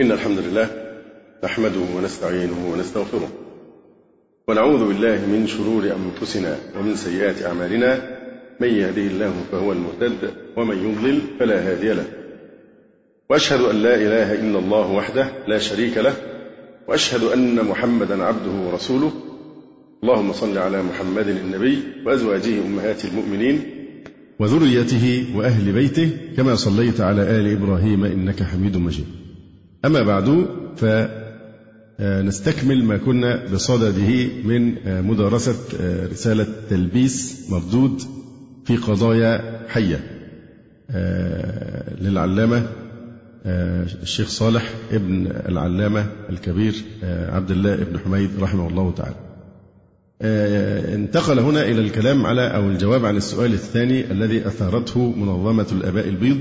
[0.00, 0.70] إن الحمد لله
[1.44, 3.28] نحمده ونستعينه ونستغفره
[4.48, 7.98] ونعوذ بالله من شرور أنفسنا ومن سيئات أعمالنا
[8.60, 12.04] من يهده الله فهو المهتد ومن يضلل فلا هادي له
[13.30, 16.14] وأشهد أن لا إله إلا الله وحده لا شريك له
[16.88, 19.12] وأشهد أن محمدا عبده ورسوله
[20.02, 23.60] اللهم صل على محمد النبي وأزواجه أمهات المؤمنين
[24.38, 29.23] وذريته وأهل بيته كما صليت على آل إبراهيم إنك حميد مجيد
[29.84, 30.46] أما بعد
[31.98, 34.74] فنستكمل ما كنا بصدده من
[35.06, 35.56] مدارسة
[36.10, 38.02] رسالة تلبيس مردود
[38.64, 40.00] في قضايا حية
[42.00, 42.66] للعلامة
[44.02, 49.16] الشيخ صالح ابن العلامة الكبير عبد الله بن حميد رحمه الله تعالى.
[50.94, 56.40] انتقل هنا إلى الكلام على أو الجواب عن السؤال الثاني الذي أثارته منظمة الآباء البيض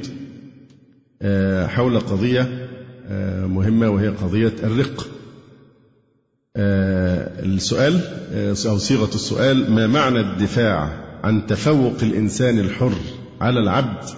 [1.68, 2.62] حول قضية
[3.48, 5.07] مهمة وهي قضية الرق.
[7.45, 7.99] السؤال
[8.68, 12.93] أو صيغة السؤال ما معنى الدفاع عن تفوق الإنسان الحر
[13.41, 14.10] على العبد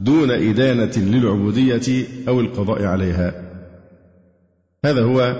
[0.00, 3.42] دون إدانة للعبودية أو القضاء عليها؟
[4.84, 5.36] هذا هو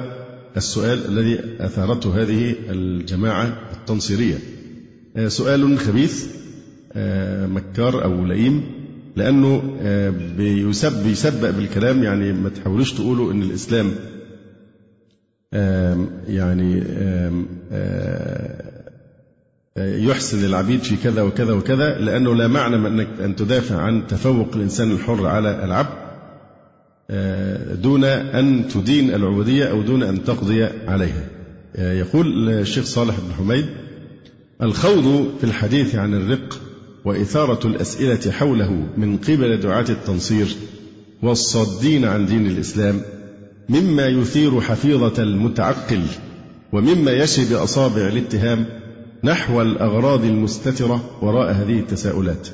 [0.57, 4.39] السؤال الذي أثارته هذه الجماعة التنصيرية.
[5.29, 6.27] سؤال خبيث
[7.47, 8.76] مكار أو لئيم.
[9.17, 9.63] لأنه
[10.37, 13.93] بيسب بيسبق بالكلام يعني ما تحاولوش تقولوا إن الإسلام
[16.29, 16.83] يعني
[19.77, 24.49] يحسن العبيد في كذا وكذا وكذا لأنه لا معنى من أنك أن تدافع عن تفوق
[24.57, 26.07] الإنسان الحر على العبد
[27.83, 31.29] دون أن تدين العبودية أو دون أن تقضي عليها.
[31.79, 33.67] يقول الشيخ صالح بن حميد
[34.63, 36.61] الخوض في الحديث عن الرق
[37.07, 40.47] وإثارة الأسئلة حوله من قبل دعاة التنصير
[41.23, 43.01] والصادين عن دين الإسلام
[43.69, 46.03] مما يثير حفيظة المتعقل
[46.73, 48.67] ومما يشي بأصابع الاتهام
[49.25, 52.49] نحو الأغراض المستترة وراء هذه التساؤلات.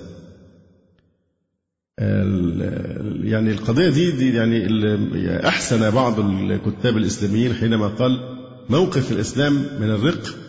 [3.24, 10.41] يعني القضية دي, دي يعني أحسن بعض الكتاب الإسلاميين حينما قال موقف الإسلام من الرق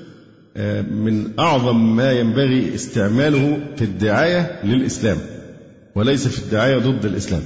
[0.91, 5.18] من أعظم ما ينبغي استعماله في الدعاية للإسلام
[5.96, 7.41] وليس في الدعاية ضد الإسلام.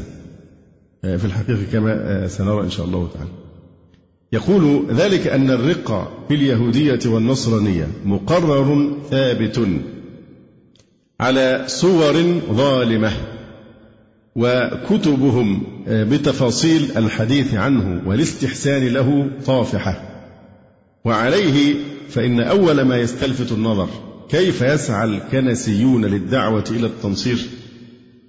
[1.02, 3.30] في الحقيقة كما سنرى إن شاء الله تعالى.
[4.34, 9.68] يقول ذلك أن الرق في اليهودية والنصرانية مقرر ثابت
[11.20, 13.12] على صور ظالمة
[14.36, 20.07] وكتبهم بتفاصيل الحديث عنه والاستحسان له طافحة.
[21.08, 21.76] وعليه
[22.10, 23.90] فإن أول ما يستلفت النظر
[24.30, 27.38] كيف يسعى الكنسيون للدعوة إلى التنصير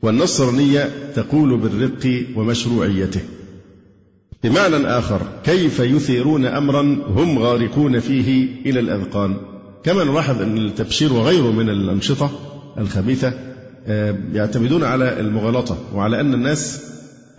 [0.02, 3.20] والنصرانية تقول بالرق ومشروعيته.
[4.44, 9.36] بمعنى آخر كيف يثيرون أمرا هم غارقون فيه إلى الأذقان؟
[9.84, 12.30] كما نلاحظ أن التبشير وغيره من الأنشطة
[12.78, 13.32] الخبيثة
[14.32, 16.84] يعتمدون على المغالطة وعلى أن الناس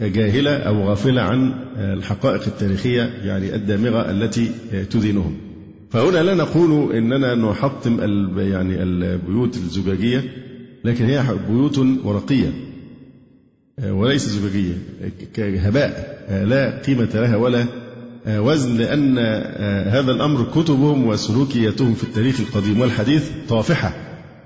[0.02, 4.52] جاهلة أو غافلة عن الحقائق التاريخية يعني الدامغة التي
[4.90, 5.38] تدينهم.
[5.90, 8.00] فهنا لا نقول إننا نحطم
[8.40, 10.24] يعني البيوت الزجاجية
[10.84, 12.54] لكن هي بيوت ورقية
[13.88, 14.74] وليس زجاجية
[15.34, 17.66] كهباء لا قيمة لها ولا
[18.28, 19.18] وزن لأن
[19.88, 23.94] هذا الأمر كتبهم وسلوكياتهم في التاريخ القديم والحديث طافحة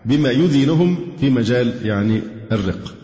[0.05, 2.21] بما يدينهم في مجال يعني
[2.51, 3.02] الرق.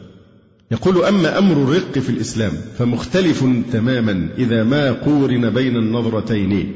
[0.71, 6.73] يقول أما أمر الرق في الإسلام فمختلف تماما إذا ما قورن بين النظرتين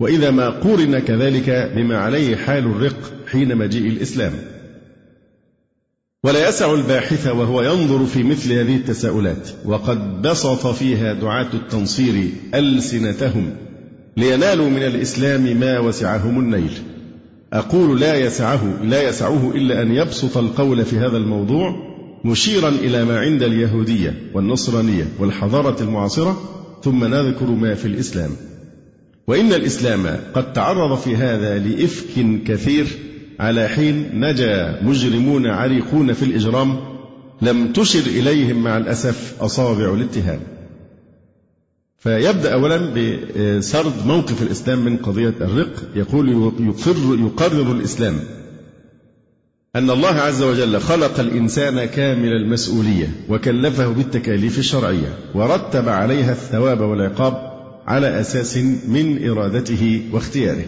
[0.00, 4.32] وإذا ما قورن كذلك بما عليه حال الرق حين مجيء الإسلام.
[6.24, 13.50] ولا يسع الباحث وهو ينظر في مثل هذه التساؤلات وقد بسط فيها دعاة التنصير ألسنتهم
[14.16, 16.72] لينالوا من الإسلام ما وسعهم النيل.
[17.52, 23.20] أقول لا يسعه لا يسعه إلا أن يبسط القول في هذا الموضوع مشيرا إلى ما
[23.20, 26.40] عند اليهودية والنصرانية والحضارة المعاصرة
[26.82, 28.30] ثم نذكر ما في الإسلام.
[29.26, 32.86] وإن الإسلام قد تعرض في هذا لإفك كثير
[33.40, 36.80] على حين نجا مجرمون عريقون في الإجرام
[37.42, 40.40] لم تشر إليهم مع الأسف أصابع الاتهام.
[41.98, 46.28] فيبدأ أولا بسرد موقف الإسلام من قضية الرق يقول
[46.60, 48.20] يقر, يقرر الإسلام
[49.76, 57.52] أن الله عز وجل خلق الإنسان كامل المسؤولية وكلفه بالتكاليف الشرعية ورتب عليها الثواب والعقاب
[57.86, 58.56] على أساس
[58.88, 60.64] من إرادته واختياره.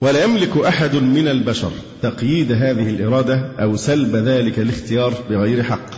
[0.00, 1.70] ولا يملك أحد من البشر
[2.02, 5.90] تقييد هذه الإرادة أو سلب ذلك الاختيار بغير حق.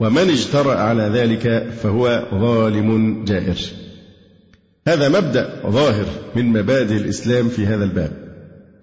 [0.00, 3.58] ومن اجترأ على ذلك فهو ظالم جائر.
[4.88, 8.23] هذا مبدأ ظاهر من مبادئ الإسلام في هذا الباب.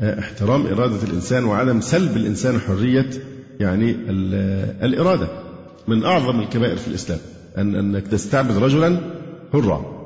[0.01, 3.09] احترام إرادة الإنسان وعدم سلب الإنسان حرية
[3.59, 3.95] يعني
[4.85, 5.27] الإرادة.
[5.87, 7.19] من أعظم الكبائر في الإسلام
[7.57, 8.99] أن أنك تستعبد رجلا
[9.53, 10.01] حرا.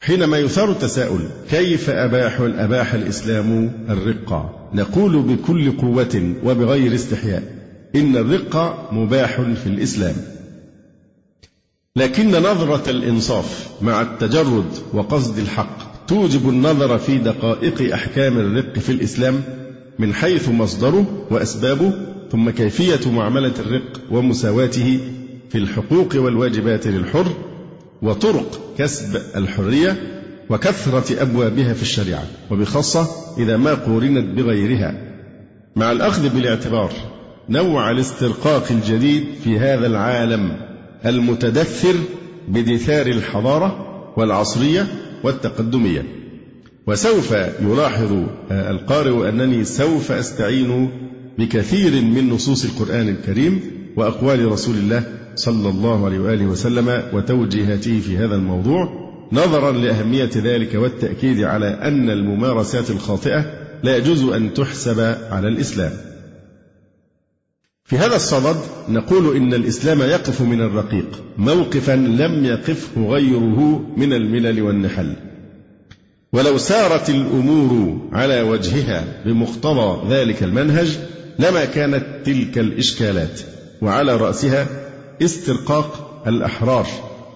[0.00, 1.20] حينما يثار التساؤل
[1.50, 7.42] كيف أباح أباح الإسلام الرقة؟ نقول بكل قوة وبغير استحياء
[7.94, 10.14] إن الرقة مباح في الإسلام.
[11.96, 19.42] لكن نظرة الإنصاف مع التجرد وقصد الحق توجب النظر في دقائق أحكام الرق في الإسلام
[19.98, 21.92] من حيث مصدره وأسبابه
[22.32, 25.00] ثم كيفية معاملة الرق ومساواته
[25.50, 27.26] في الحقوق والواجبات للحر
[28.02, 29.96] وطرق كسب الحرية
[30.50, 33.06] وكثرة أبوابها في الشريعة وبخاصة
[33.38, 34.94] إذا ما قورنت بغيرها.
[35.76, 36.92] مع الأخذ بالاعتبار
[37.48, 40.56] نوع الاسترقاق الجديد في هذا العالم
[41.06, 41.94] المتدثر
[42.48, 43.86] بدثار الحضارة
[44.16, 44.86] والعصرية
[45.24, 46.02] والتقدمية.
[46.86, 48.12] وسوف يلاحظ
[48.50, 50.90] القارئ أنني سوف أستعين
[51.38, 53.60] بكثير من نصوص القرآن الكريم
[53.96, 55.02] وأقوال رسول الله
[55.34, 62.10] صلى الله عليه وآله وسلم وتوجيهاته في هذا الموضوع نظرا لأهمية ذلك والتأكيد على أن
[62.10, 63.44] الممارسات الخاطئة
[63.82, 65.00] لا يجوز أن تحسب
[65.30, 65.92] على الإسلام.
[67.86, 68.56] في هذا الصدد
[68.88, 75.16] نقول إن الإسلام يقف من الرقيق موقفا لم يقفه غيره من الملل والنحل.
[76.32, 80.98] ولو سارت الأمور على وجهها بمقتضى ذلك المنهج
[81.38, 83.40] لما كانت تلك الإشكالات
[83.82, 84.66] وعلى رأسها
[85.22, 86.86] استرقاق الأحرار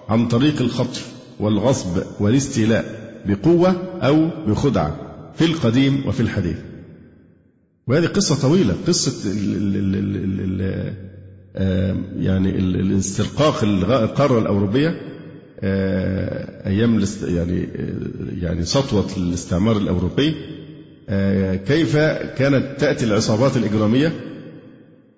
[0.09, 4.95] عن طريق الخطف والغصب والاستيلاء بقوة أو بخدعة
[5.35, 6.57] في القديم وفي الحديث.
[7.89, 15.01] وهذه قصة طويلة قصة ال ال ال ال يعني الاسترقاق القارة الأوروبية
[16.65, 17.69] أيام يعني
[18.41, 20.35] يعني سطوة الاستعمار الأوروبي.
[21.67, 21.97] كيف
[22.37, 24.11] كانت تأتي العصابات الإجرامية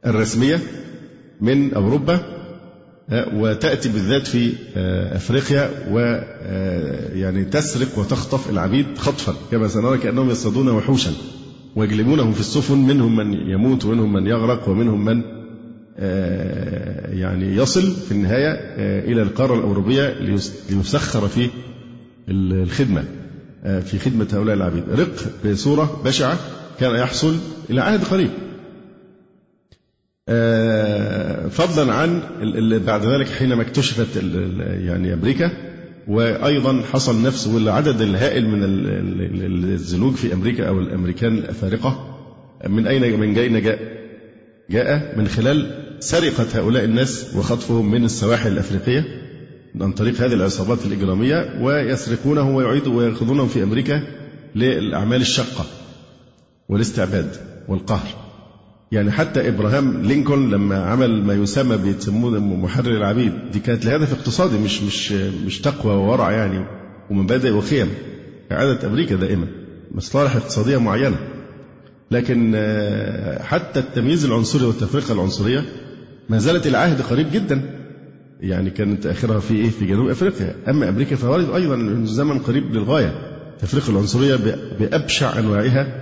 [0.05, 0.59] الرسمية
[1.41, 2.19] من أوروبا
[3.33, 4.53] وتأتي بالذات في
[5.15, 11.11] أفريقيا ويعني تسرق وتخطف العبيد خطفا كما سنرى كأنهم يصطادون وحوشا.
[11.75, 15.23] ويجلبونهم في السفن منهم من يموت ومنهم من يغرق ومنهم من
[17.19, 18.51] يعني يصل في النهاية
[19.11, 20.09] إلى القارة الأوروبية
[20.69, 21.49] ليسخر في
[22.29, 23.03] الخدمة
[23.63, 24.83] في خدمة هؤلاء العبيد.
[24.89, 25.15] رق
[25.45, 26.37] بصورة بشعة
[26.79, 27.35] كان يحصل
[27.69, 28.29] إلى عهد قريب.
[31.49, 32.21] فضلا عن
[32.85, 34.07] بعد ذلك حينما اكتشفت
[34.61, 35.70] يعني أمريكا
[36.07, 38.63] وأيضا حصل نفس والعدد الهائل من
[39.73, 42.17] الزنوج في أمريكا أو الأمريكان الأفارقة
[42.67, 43.79] من أين من أين جاء؟
[44.69, 49.05] جاء من خلال سرقة هؤلاء الناس وخطفهم من السواحل الأفريقية
[49.81, 54.03] عن طريق هذه العصابات الإجرامية ويسرقونه ويعيدوا ويأخذونهم في أمريكا
[54.55, 55.65] للأعمال الشاقة
[56.69, 57.35] والاستعباد
[57.67, 58.20] والقهر
[58.91, 64.57] يعني حتى ابراهام لينكولن لما عمل ما يسمى بيسموه محرر العبيد دي كانت لهدف اقتصادي
[64.57, 65.11] مش مش
[65.45, 66.65] مش تقوى وورع يعني
[67.09, 67.87] ومبادئ وخيم.
[68.49, 69.47] كعادة أمريكا دائما
[69.91, 71.17] مصالح اقتصادية معينة.
[72.11, 72.51] لكن
[73.41, 75.63] حتى التمييز العنصري والتفرقة العنصرية
[76.29, 77.61] ما زالت العهد قريب جدا.
[78.39, 80.55] يعني كانت آخرها في إيه؟ في جنوب أفريقيا.
[80.67, 83.13] أما أمريكا فوارد أيضا زمن قريب للغاية.
[83.53, 84.35] التفرقة العنصرية
[84.79, 86.00] بأبشع أنواعها.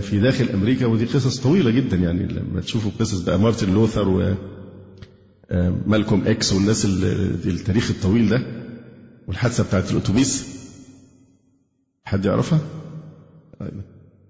[0.00, 4.34] في داخل أمريكا ودي قصص طويلة جدا يعني لما تشوفوا قصص بقى مارتن لوثر و
[5.86, 6.84] مالكوم إكس والناس
[7.46, 8.42] التاريخ الطويل ده
[9.28, 10.56] والحادثة بتاعت الأتوبيس.
[12.04, 12.60] حد يعرفها؟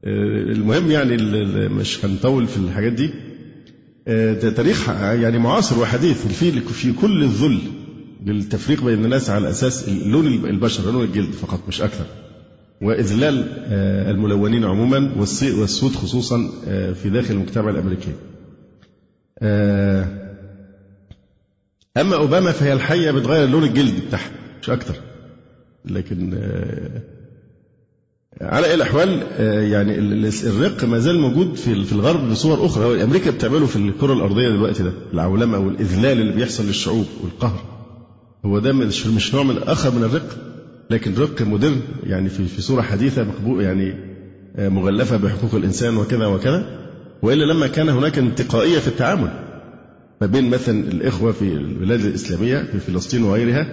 [0.07, 1.17] المهم يعني
[1.69, 3.11] مش هنطول في الحاجات دي.
[4.41, 7.59] ده تاريخ يعني معاصر وحديث في في كل الذل
[8.27, 12.07] للتفريق بين الناس على أساس لون البشر لون الجلد فقط مش أكثر.
[12.83, 13.45] وإذلال
[14.11, 16.51] الملونين عموما والسود خصوصا
[17.03, 18.13] في داخل المجتمع الأمريكي.
[21.97, 24.31] أما أوباما فهي الحقيقة بتغير لون الجلد بتاعها
[24.63, 24.95] مش أكثر.
[25.85, 26.39] لكن
[28.41, 29.23] على أي الأحوال
[29.73, 29.99] يعني
[30.45, 34.83] الرق ما زال موجود في في الغرب بصور أخرى أمريكا بتعمله في الكرة الأرضية دلوقتي
[34.83, 37.65] ده العولمة والإذلال اللي بيحصل للشعوب والقهر
[38.45, 40.56] هو ده مش مش نوع من أخر من الرق
[40.91, 43.95] لكن رق مودرن يعني في في صورة حديثة مقبول يعني
[44.59, 46.67] مغلفة بحقوق الإنسان وكذا وكذا
[47.23, 49.31] وإلا لما كان هناك انتقائية في التعامل
[50.21, 53.67] ما بين مثلا الإخوة في البلاد الإسلامية في فلسطين وغيرها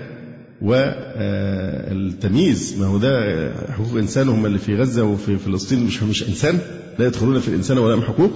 [1.62, 6.60] والتمييز ما هو ده حقوق انسان هم اللي في غزة وفي فلسطين مش مش إنسان
[7.00, 8.32] لا يدخلون في الإنسان ولا حقوق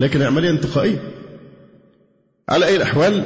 [0.00, 0.98] لكن عملية انتقائية.
[2.48, 3.24] على أي الأحوال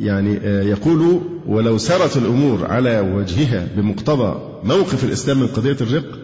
[0.00, 0.34] يعني
[0.68, 6.18] يقول ولو سرت الأمور على وجهها بمقتضى موقف الإسلام من قضية الرق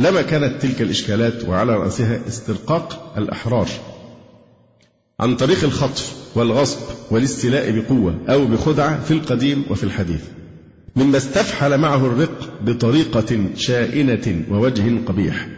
[0.00, 3.68] لما كانت تلك الإشكالات وعلى رأسها استرقاق الأحرار
[5.20, 6.78] عن طريق الخطف والغصب
[7.10, 10.22] والاستيلاء بقوة أو بخدعة في القديم وفي الحديث
[10.96, 15.48] مما استفحل معه الرق بطريقة شائنة ووجه قبيح.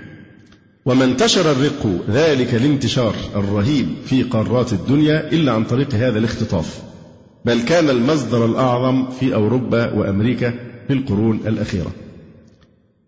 [0.87, 6.83] وما انتشر الرق ذلك الانتشار الرهيب في قارات الدنيا إلا عن طريق هذا الاختطاف.
[7.47, 10.51] بل كان المصدر الأعظم في أوروبا وأمريكا
[10.87, 11.93] في القرون الأخيرة.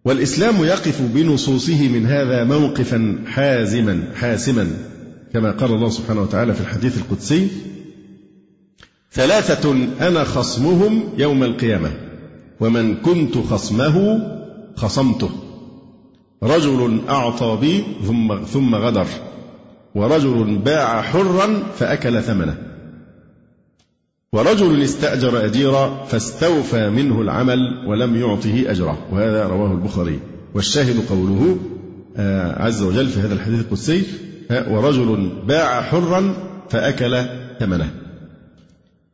[0.04, 4.70] والإسلام يقف بنصوصه من هذا موقفا حازما حاسما
[5.32, 7.48] كما قال الله سبحانه وتعالى في الحديث القدسي
[9.12, 11.90] ثلاثة أنا خصمهم يوم القيامة
[12.60, 14.20] ومن كنت خصمه
[14.76, 15.30] خصمته.
[16.42, 19.06] رجل أعطى بي ثم ثم غدر
[19.94, 22.77] ورجل باع حرا فأكل ثمنه.
[24.32, 28.98] ورجل استأجر أجيرا فاستوفى منه العمل ولم يعطه أجره.
[29.12, 30.20] وهذا رواه البخاري.
[30.54, 31.58] والشاهد قوله
[32.16, 34.02] آه، عز وجل في هذا الحديث القدسي
[34.50, 36.34] ورجل باع حرا
[36.70, 37.24] فأكل
[37.60, 37.90] ثمنه.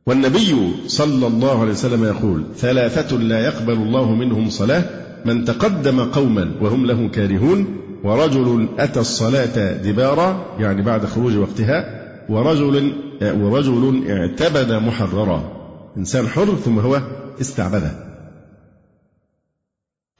[0.06, 0.56] والنبي
[0.87, 4.85] صلى الله عليه وسلم يقول ثلاثة لا يقبل الله منهم صلاة
[5.25, 7.66] من تقدم قوما وهم له كارهون
[8.04, 12.92] ورجل أتى الصلاة دبارا يعني بعد خروج وقتها ورجل
[13.23, 15.54] ورجل اعتبد محررا.
[15.97, 17.02] إنسان حر ثم هو
[17.40, 17.90] استعبده.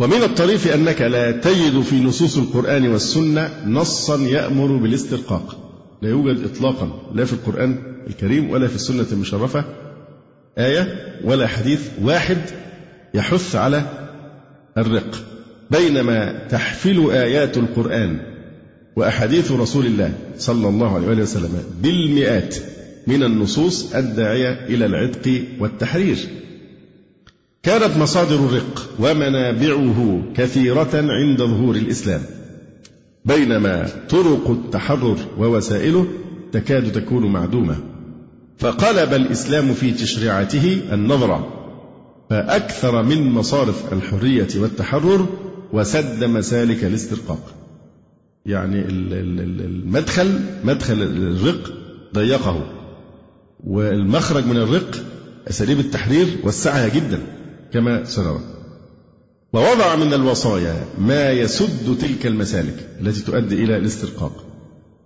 [0.01, 5.57] ومن الطريف أنك لا تجد في نصوص القرآن والسنة نصا يأمر بالاسترقاق.
[6.03, 9.65] لا يوجد إطلاقا لا في القرآن الكريم ولا في السنة المشرفة
[10.59, 12.39] آية ولا حديث واحد
[13.15, 13.83] يحث على
[14.79, 15.25] الرق.
[15.71, 18.35] بينما تحفل آيات القرآن
[18.97, 22.57] وأحاديث رسول الله صلى الله عليه وسلم بالمئات
[23.07, 26.19] من النصوص الداعية إلى العتق والتحرير.
[27.63, 32.21] كانت مصادر الرق ومنابعه كثيرة عند ظهور الإسلام.
[33.25, 36.07] بينما طرق التحرر ووسائله
[36.53, 37.77] تكاد تكون معدومة.
[38.59, 41.49] فقلب الإسلام في تشريعاته النظرة
[42.31, 45.27] فأكثر من مصارف الحرية والتحرر
[45.73, 47.55] وسد مسالك الاسترقاق.
[48.47, 51.73] يعني المدخل مدخل الرق
[52.15, 52.74] ضيقه.
[53.67, 54.97] والمخرج من الرق
[55.51, 57.19] أساليب التحرير وسعها جدا
[57.73, 58.41] كما سنرى.
[59.53, 64.45] ووضع من الوصايا ما يسد تلك المسالك التي تؤدي إلى الاسترقاق.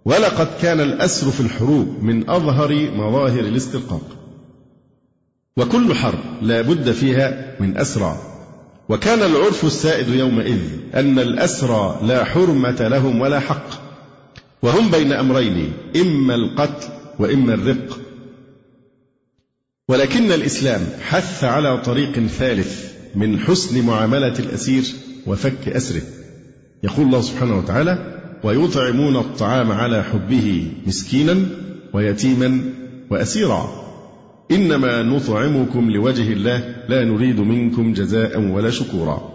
[0.05, 4.03] ولقد كان الأسر في الحروب من أظهر مظاهر الاسترقاق.
[5.57, 8.19] وكل حرب لا بد فيها من أسرى
[8.89, 10.61] وكان العرف السائد يومئذ
[10.95, 13.67] أن الأسرى لا حرمة لهم ولا حق.
[14.63, 16.89] وهم بين أمرين إما القتل
[17.19, 17.98] وإما الرق.
[19.89, 24.85] ولكن الإسلام حث على طريق ثالث من حسن معاملة الأسير
[25.27, 26.03] وفك أسره.
[26.83, 31.37] يقول الله سبحانه وتعالى ويطعمون الطعام على حبه مسكينا
[31.93, 32.61] ويتيما
[33.11, 33.89] وأسيرا.
[34.51, 39.33] إنما نطعمكم لوجه الله لا نريد منكم جزاء ولا شكورا.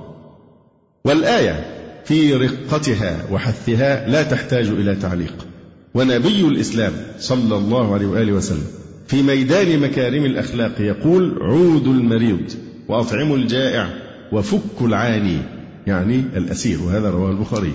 [1.05, 1.65] والآية
[2.05, 5.47] في رقتها وحثها لا تحتاج إلى تعليق.
[5.93, 12.51] ونبي الإسلام صلى الله عليه وآله وسلم في ميدان مكارم الأخلاق يقول عودوا المريض
[12.87, 13.89] وأطعموا الجائع
[14.31, 15.37] وفكوا العاني
[15.87, 17.73] يعني الأسير وهذا رواه البخاري.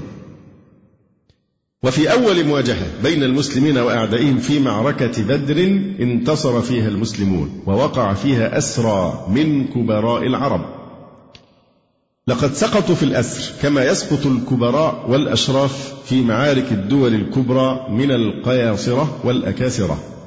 [1.82, 5.64] وفي أول مواجهة بين المسلمين وأعدائهم في معركة بدر
[6.00, 10.78] انتصر فيها المسلمون ووقع فيها أسرى من كبراء العرب.
[12.26, 20.17] لقد سقطوا في الأسر كما يسقط الكبراء والأشراف في معارك الدول الكبرى من القياصرة والأكاسرة.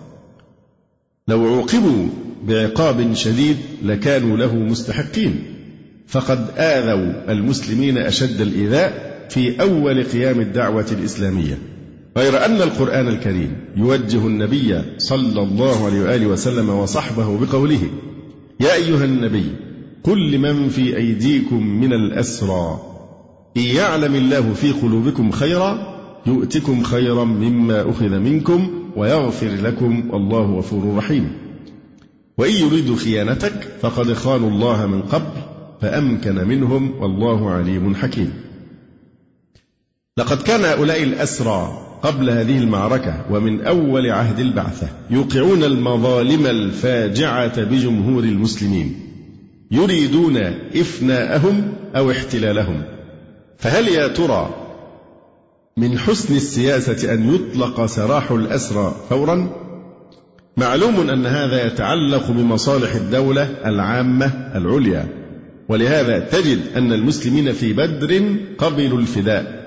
[1.31, 2.07] لو عوقبوا
[2.47, 5.43] بعقاب شديد لكانوا له مستحقين.
[6.07, 11.57] فقد آذوا المسلمين أشد الإيذاء في أول قيام الدعوة الإسلامية.
[12.17, 17.81] غير أن القرآن الكريم يوجه النبي صلى الله عليه وآله وسلم وصحبه بقوله
[18.59, 19.45] يا أيها النبي
[20.03, 22.79] قل لمن في أيديكم من الأسرى.
[23.57, 25.97] إن يعلم الله في قلوبكم خيرا
[26.27, 31.31] يؤتكم خيرا مما أخذ منكم ويغفر لكم والله غفور رحيم.
[32.38, 35.41] وإن يريدوا خيانتك فقد خانوا الله من قبل
[35.81, 38.33] فأمكن منهم والله عليم حكيم.
[40.17, 48.24] لقد كان هؤلاء الأسرى قبل هذه المعركة ومن أول عهد البعثة يوقعون المظالم الفاجعة بجمهور
[48.24, 49.00] المسلمين
[49.71, 50.38] يريدون
[50.75, 52.83] إفناءهم أو احتلالهم.
[53.57, 54.61] فهل يا ترى
[55.78, 59.50] من حسن السياسة أن يطلق سراح الأسرى فورا.
[60.58, 64.25] معلوم أن هذا يتعلق بمصالح الدولة العامة
[64.56, 65.08] العليا
[65.70, 69.62] ولهذا تجد أن المسلمين في بدر قبلوا الفداء.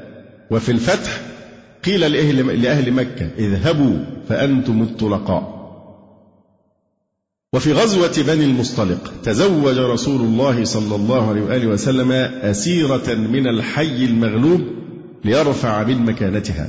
[0.51, 1.21] وفي الفتح
[1.85, 2.01] قيل
[2.63, 3.97] لأهل, مكة اذهبوا
[4.29, 5.55] فأنتم الطلقاء.
[7.53, 14.05] وفي غزوة بني المصطلق تزوج رسول الله صلى الله عليه وآله وسلم أسيرة من الحي
[14.05, 14.61] المغلوب
[15.25, 16.69] ليرفع من مكانتها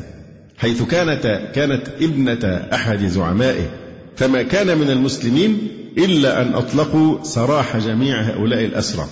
[0.58, 3.70] حيث كانت كانت ابنة أحد زعمائه.
[4.16, 9.06] فما كان من المسلمين إلا أن أطلقوا سراح جميع هؤلاء الأسرى.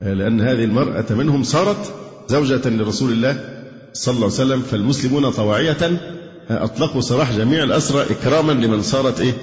[0.00, 1.94] لأن هذه المرأة منهم صارت
[2.28, 6.00] زوجة لرسول الله صلى الله عليه وسلم فالمسلمون طواعية
[6.50, 9.34] أطلقوا سراح جميع الأسرى إكراما لمن صارت إيه؟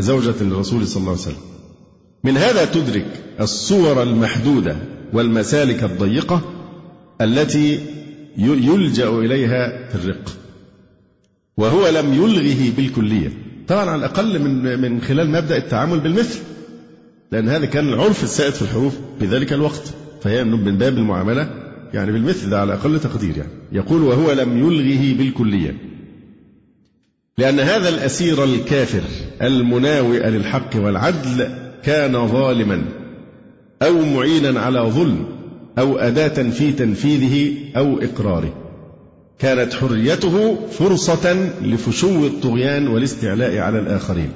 [0.00, 1.42] زوجة للرسول صلى الله عليه وسلم.
[2.24, 3.06] من هذا تدرك
[3.40, 4.76] الصور المحدودة
[5.12, 6.40] والمسالك الضيقة
[7.24, 7.80] التي
[8.38, 10.36] يلجأ إليها في الرق.
[11.56, 13.32] وهو لم يلغه بالكلية.
[13.68, 16.38] طبعا على الأقل من من خلال مبدأ التعامل بالمثل.
[17.32, 19.94] لأن هذا كان العرف السائد في الحروف في ذلك الوقت.
[20.22, 21.50] فهي من باب المعاملة
[21.94, 23.52] يعني بالمثل ده على أقل تقدير يعني.
[23.72, 25.74] يقول وهو لم يلغه بالكلية.
[27.38, 29.02] لأن هذا الأسير الكافر
[29.42, 31.48] المناوئ للحق والعدل
[31.82, 32.82] كان ظالما
[33.82, 35.41] أو معينا على ظلم.
[35.78, 38.54] أو أداة في تنفيذه أو إقراره.
[39.38, 44.32] كانت حريته فرصة لفشو الطغيان والاستعلاء على الآخرين.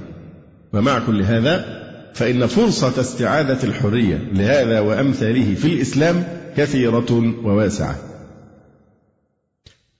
[0.73, 1.83] ومع كل هذا
[2.15, 6.25] فإن فرصة استعادة الحرية لهذا وأمثاله في الإسلام
[6.57, 7.97] كثيرة وواسعة.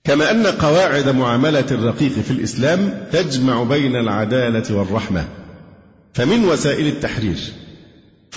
[0.03, 5.25] كما أن قواعد معاملة الرقيق في الإسلام تجمع بين العدالة والرحمة.
[6.13, 7.37] فمن وسائل التحرير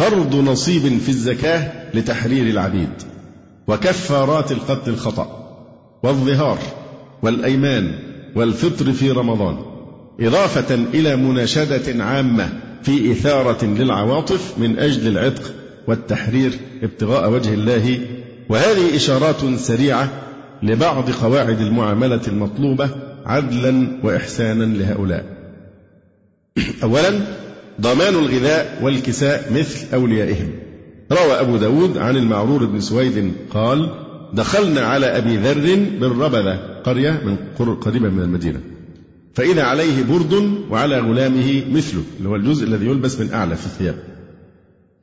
[0.00, 2.88] فرض نصيب في الزكاة لتحرير العبيد
[3.68, 5.56] وكفارات القتل الخطأ
[6.02, 6.58] والظهار
[7.22, 7.94] والأيمان
[8.36, 9.56] والفطر في رمضان
[10.20, 12.48] إضافة إلى مناشدة عامة
[12.82, 15.54] في إثارة للعواطف من أجل العتق
[15.88, 16.52] والتحرير
[16.82, 18.00] ابتغاء وجه الله
[18.48, 20.08] وهذه إشارات سريعة
[20.62, 22.90] لبعض قواعد المعاملة المطلوبة
[23.26, 25.24] عدلا وإحسانا لهؤلاء.
[26.82, 27.20] أولا
[27.80, 30.50] ضمان الغذاء والكساء مثل أوليائهم.
[31.12, 33.90] روى أبو داود عن المعرور بن سويد قال:
[34.32, 37.36] دخلنا على أبي ذر بالربذة قرية من
[37.80, 38.60] قريبة من المدينة.
[39.34, 43.96] فإذا عليه برد وعلى غلامه مثله اللي هو الجزء الذي يلبس من أعلى في الثياب.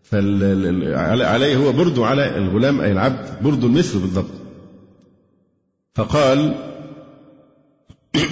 [0.03, 4.31] فعليه هو برد وعلى الغلام أي العبد برد مثله بالضبط.
[5.95, 6.55] فقال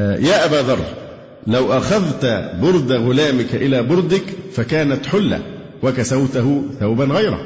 [0.00, 1.05] يا أبا ذر
[1.46, 2.24] لو أخذت
[2.62, 5.42] برد غلامك إلى بردك فكانت حلة
[5.82, 7.40] وكسوته ثوبا غيره.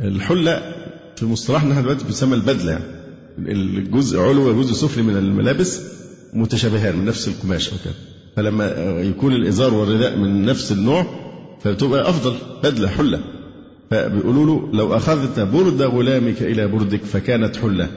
[0.00, 0.62] الحلة
[1.16, 2.84] في مصطلحنا دلوقتي بتسمى البدلة يعني
[3.38, 5.80] الجزء علوي والجزء سفلي من الملابس
[6.32, 7.94] متشابهان من نفس القماش كده.
[8.36, 8.68] فلما
[9.00, 11.06] يكون الإزار والرداء من نفس النوع
[11.60, 13.20] فتبقى أفضل بدلة حلة.
[13.90, 17.88] فبيقولوا له لو أخذت برد غلامك إلى بردك فكانت حلة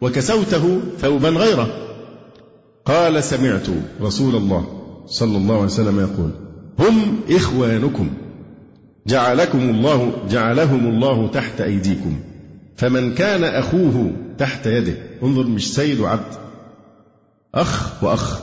[0.00, 1.87] وكسوته ثوبا غيره.
[2.88, 3.66] قال سمعت
[4.00, 4.66] رسول الله
[5.06, 6.30] صلى الله عليه وسلم يقول
[6.78, 8.10] هم إخوانكم.
[9.06, 12.20] جعلكم الله جعلهم الله تحت أيديكم.
[12.76, 14.94] فمن كان أخوه تحت يده.
[15.22, 16.34] انظر مش سيد وعبد.
[17.54, 18.40] أخ وأخ.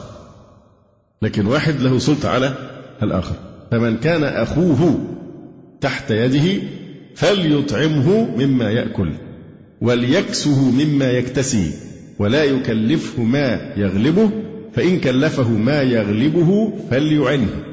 [1.21, 2.53] لكن واحد له سلطة على
[3.03, 3.35] الآخر.
[3.71, 4.99] فمن كان أخوه
[5.81, 6.63] تحت يده
[7.15, 9.11] فليطعمه مما يأكل
[9.81, 11.71] وليكسه مما يكتسي.
[12.19, 14.29] ولا يكلفه ما يغلبه
[14.73, 17.63] فإن كلفه ما يغلبه فليعنه.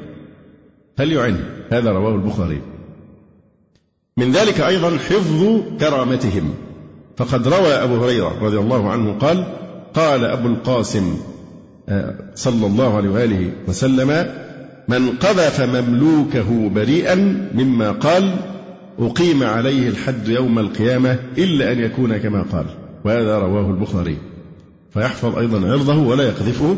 [0.97, 1.39] فليعنه.
[1.69, 2.61] هذا رواه البخاري.
[4.17, 6.53] من ذلك أيضا حفظ كرامتهم.
[7.17, 9.45] فقد روى أبو هريرة رضي الله عنه قال
[9.93, 11.17] قال أبو القاسم
[11.89, 14.33] آه، صلى الله عليه وآله وسلم
[14.87, 18.35] من قذف مملوكه بريئا مما قال
[18.99, 22.65] أقيم عليه الحد يوم القيامة إلا أن يكون كما قال.
[23.05, 24.17] وهذا رواه البخاري.
[24.93, 26.77] فيحفظ أيضا عرضه ولا يقذفه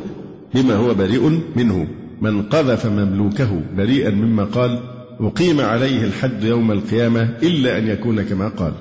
[0.54, 1.88] بما هو بريء منه.
[2.21, 4.80] من قذف مملوكه بريئا مما قال
[5.19, 8.73] أقيم عليه الحد يوم القيامة إلا أن يكون كما قال.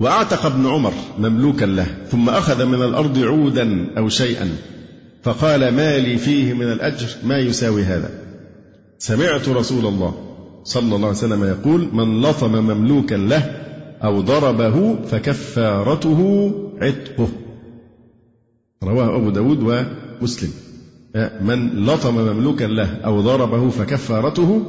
[0.00, 4.56] وأعتق ابن عمر مملوكا له ثم أخذ من الأرض عودا أو شيئا
[5.22, 8.10] فقال ما لي فيه من الأجر ما يساوي هذا؟
[8.98, 10.14] سمعت رسول الله
[10.64, 13.60] صلى الله عليه وسلم يقول من لطم مملوكا له
[14.04, 16.50] أو ضربه فكفارته
[16.82, 17.28] عتقه.
[18.82, 20.50] رواه أبو داود ومسلم.
[21.40, 24.62] من لطم مملوكا له أو ضربه فكفارته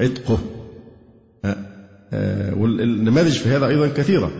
[0.00, 0.38] عتقه.
[2.56, 4.32] والنماذج في هذا أيضا كثيرة.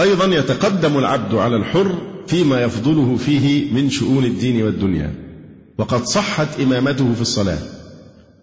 [0.00, 5.14] أيضا يتقدم العبد على الحر فيما يفضله فيه من شؤون الدين والدنيا
[5.78, 7.81] وقد صحت إمامته في الصلاة.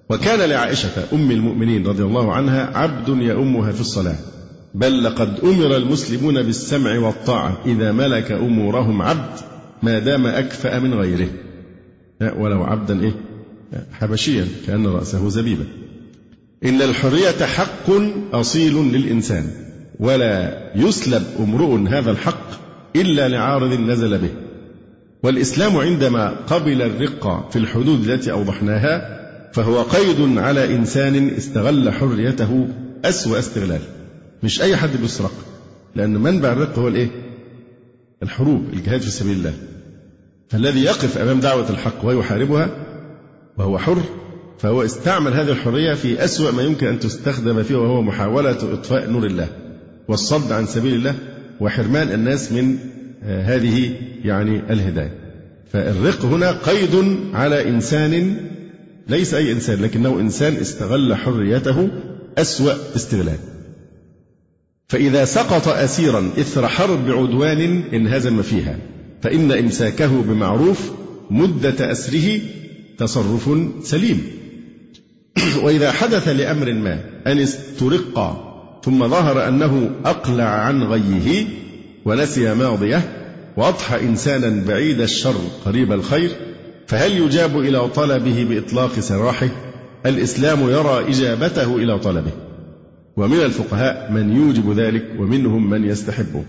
[0.09, 4.15] وكان لعائشة أم المؤمنين رضي الله عنها عبد يؤمها في الصلاة.
[4.73, 9.39] بل لقد أمر المسلمون بالسمع والطاعة إذا ملك أمورهم عبد
[9.83, 11.27] ما دام أكفأ من غيره.
[12.21, 13.15] ولو عبدا إيه؟
[13.91, 15.65] حبشيا كأن رأسه زبيبا.
[16.65, 17.89] إن الحرية حق
[18.33, 19.43] أصيل للإنسان
[19.99, 22.49] ولا يسلب امرؤ هذا الحق
[22.95, 24.29] إلا لعارض نزل به.
[25.23, 29.18] والإسلام عندما قبل الرق في الحدود التي أوضحناها
[29.53, 32.67] فهو قيد على إنسان استغل حريته
[33.05, 33.81] أسوأ استغلال.
[34.43, 35.31] مش أي حد بيسرق
[35.95, 37.09] لأن منبع الرق هو الإيه؟
[38.23, 39.53] الحروب الجهاد في سبيل الله.
[40.49, 42.69] فالذي يقف أمام دعوة الحق ويحاربها
[43.57, 44.01] وهو حر
[44.59, 49.25] فهو استعمل هذه الحرية في أسوأ ما يمكن أن تستخدم فيه وهو محاولة إطفاء نور
[49.25, 49.47] الله
[50.07, 51.15] والصد عن سبيل الله
[51.59, 52.77] وحرمان الناس من
[53.23, 53.91] آه، هذه
[54.23, 55.13] يعني الهداية.
[55.73, 58.37] فالرق هنا قيد على إنسان
[59.09, 61.89] ليس أي إنسان لكنه إنسان استغل حريته
[62.37, 63.37] أسوأ استغلال.
[64.87, 68.77] فإذا سقط أسيرا إثر حرب عدوان انهزم فيها
[69.21, 70.91] فإن إمساكه بمعروف
[71.29, 72.39] مدة أسره
[72.97, 73.49] تصرف
[73.83, 74.21] سليم.
[75.63, 78.45] وإذا حدث لأمر ما أن استرق
[78.83, 81.45] ثم ظهر أنه أقلع عن غيه
[82.05, 83.01] ونسي ماضيه
[83.57, 86.31] وأضحى إنسانا بعيد الشر قريب الخير
[86.89, 89.49] فهل يجاب إلى طلبه بإطلاق سراحه؟
[90.05, 92.31] الإسلام يرى إجابته إلى طلبه.
[93.17, 96.43] ومن الفقهاء من يوجب ذلك ومنهم من يستحبه.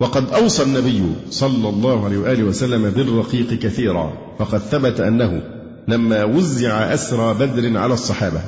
[0.00, 5.42] وقد أوصى النبي صلى الله عليه وآله وسلم بالرقيق كثيرا فقد ثبت أنه
[5.88, 8.40] لما وزع أسرى بدر على الصحابة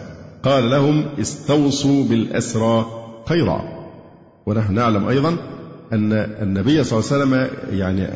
[0.42, 2.86] قال لهم استوصوا بالأسرى
[3.28, 3.62] خيرا.
[4.46, 5.36] ونحن نعلم أيضا
[5.92, 8.08] أن النبي صلى الله عليه وسلم يعني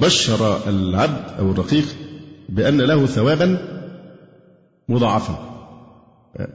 [0.00, 1.84] بشر العبد أو الرقيق
[2.48, 3.58] بأن له ثوابا
[4.88, 5.50] مضاعفا.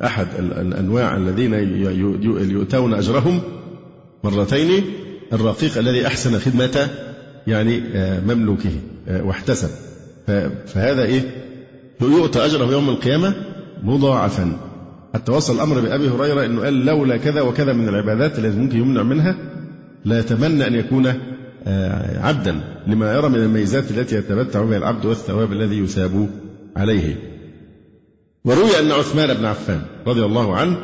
[0.03, 1.53] أحد الأنواع الذين
[2.51, 3.41] يؤتون أجرهم
[4.23, 4.83] مرتين
[5.33, 6.89] الرقيق الذي أحسن خدمة
[7.47, 7.81] يعني
[8.27, 8.71] مملوكه
[9.09, 9.69] واحتسب.
[10.67, 11.21] فهذا إيه؟
[12.01, 13.35] يؤتى أجره يوم القيامة
[13.83, 14.57] مضاعفا.
[15.13, 19.03] حتى وصل الأمر بأبي هريرة أنه قال لولا كذا وكذا من العبادات التي ممكن يمنع
[19.03, 19.35] منها
[20.05, 21.15] لا يتمنى أن يكون آه،
[22.17, 26.29] عبدا لما يرى من الميزات التي يتمتع بها العبد والثواب الذي يثاب
[26.77, 27.15] عليه.
[28.45, 30.77] وروي أن عثمان بن عفان رضي الله عنه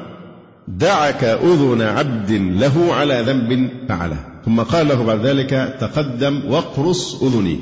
[0.68, 7.60] دعك أذن عبد له على ذنب فعله ثم قال له بعد ذلك تقدم واقرص أذني.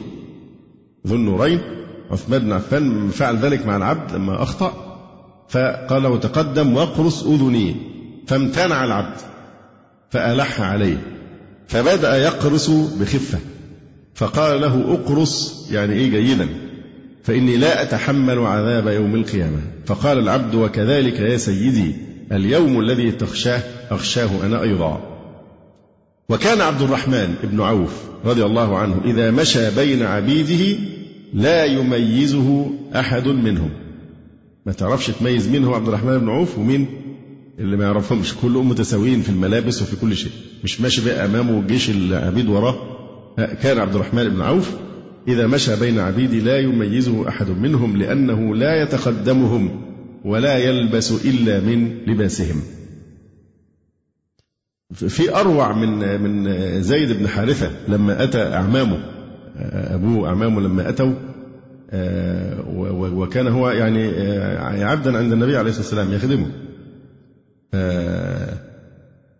[1.07, 1.61] ذو النورين
[2.11, 4.73] عثمان بن عفان فعل ذلك مع العبد لما أخطأ
[5.49, 7.75] فقال له تقدم واقرص أذني
[8.27, 9.17] فامتنع العبد
[10.09, 10.97] فألح عليه.
[11.67, 13.39] فبدأ يقرص بخفة.
[14.15, 16.47] فقال له اقرص يعني إيه جيدا.
[17.23, 19.61] فإني لا أتحمل عذاب يوم القيامة.
[19.85, 21.95] فقال العبد وكذلك يا سيدي
[22.31, 25.01] اليوم الذي تخشاه أخشاه أنا أيضا.
[26.29, 30.79] وكان عبد الرحمن بن عوف رضي الله عنه إذا مشى بين عبيده
[31.33, 33.69] لا يميزه أحد منهم.
[34.65, 37.02] ما تعرفش تميز مين هو عبد الرحمن بن عوف ومين
[37.59, 40.31] اللي ما يعرفهمش كلهم متساويين في الملابس وفي كل شيء.
[40.63, 42.75] مش ماشي بقى أمامه جيش العبيد وراه.
[43.61, 44.71] كان عبد الرحمن بن عوف
[45.27, 49.81] إذا مشى بين عبيدي لا يميزه أحد منهم لأنه لا يتقدمهم
[50.25, 52.61] ولا يلبس إلا من لباسهم.
[54.93, 58.97] في أروع من من زيد بن حارثة لما أتى أعمامه
[59.95, 61.13] أبوه أعمامه لما أتوا
[63.13, 66.47] وكان هو يعني عبدا عند النبي عليه الصلاة والسلام يخدمه.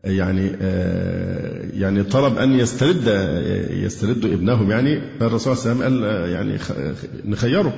[0.03, 0.47] يعني
[1.73, 3.07] يعني طلب أن يسترد
[3.69, 6.57] يسترد ابنهم يعني فالرسول صلى الله عليه وسلم قال يعني
[7.25, 7.73] نخيره.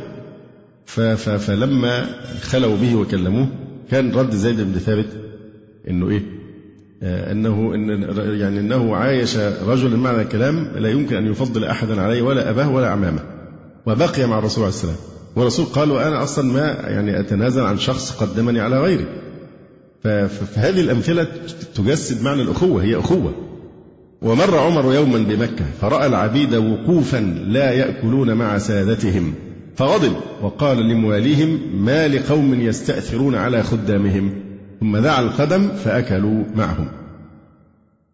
[1.37, 2.05] فلما
[2.41, 3.47] خلوا به وكلموه
[3.91, 5.07] كان رد زيد بن ثابت
[5.89, 6.21] إنه إيه؟
[7.03, 7.89] إنه إن
[8.39, 9.37] يعني إنه عايش
[9.67, 13.19] رجلا معنى الكلام لا يمكن أن يفضل أحدا عليه ولا أباه ولا عمامة
[13.85, 14.95] وبقي مع الرسول عليه السلام.
[15.35, 19.05] والرسول قال وأنا أصلا ما يعني أتنازل عن شخص قدمني على غيري.
[20.55, 21.27] فهذه الأمثلة
[21.75, 23.33] تجسد معنى الأخوة هي أخوة.
[24.21, 29.33] ومر عمر يوما بمكة فرأى العبيد وقوفا لا يأكلون مع سادتهم
[29.75, 34.33] فغضب وقال لمواليهم ما لقوم يستأثرون على خدامهم؟
[34.79, 36.87] ثم دعا القدم فأكلوا معهم.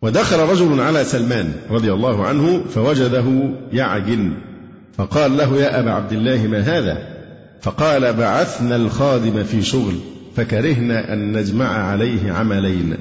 [0.01, 3.25] ودخل رجل على سلمان رضي الله عنه فوجده
[3.73, 4.34] يعجن
[4.97, 7.08] فقال له يا أبا عبد الله ما هذا؟
[7.62, 9.95] فقال بعثنا الخادم في شغل.
[10.35, 12.97] فكرهنا أن نجمع عليه عملين.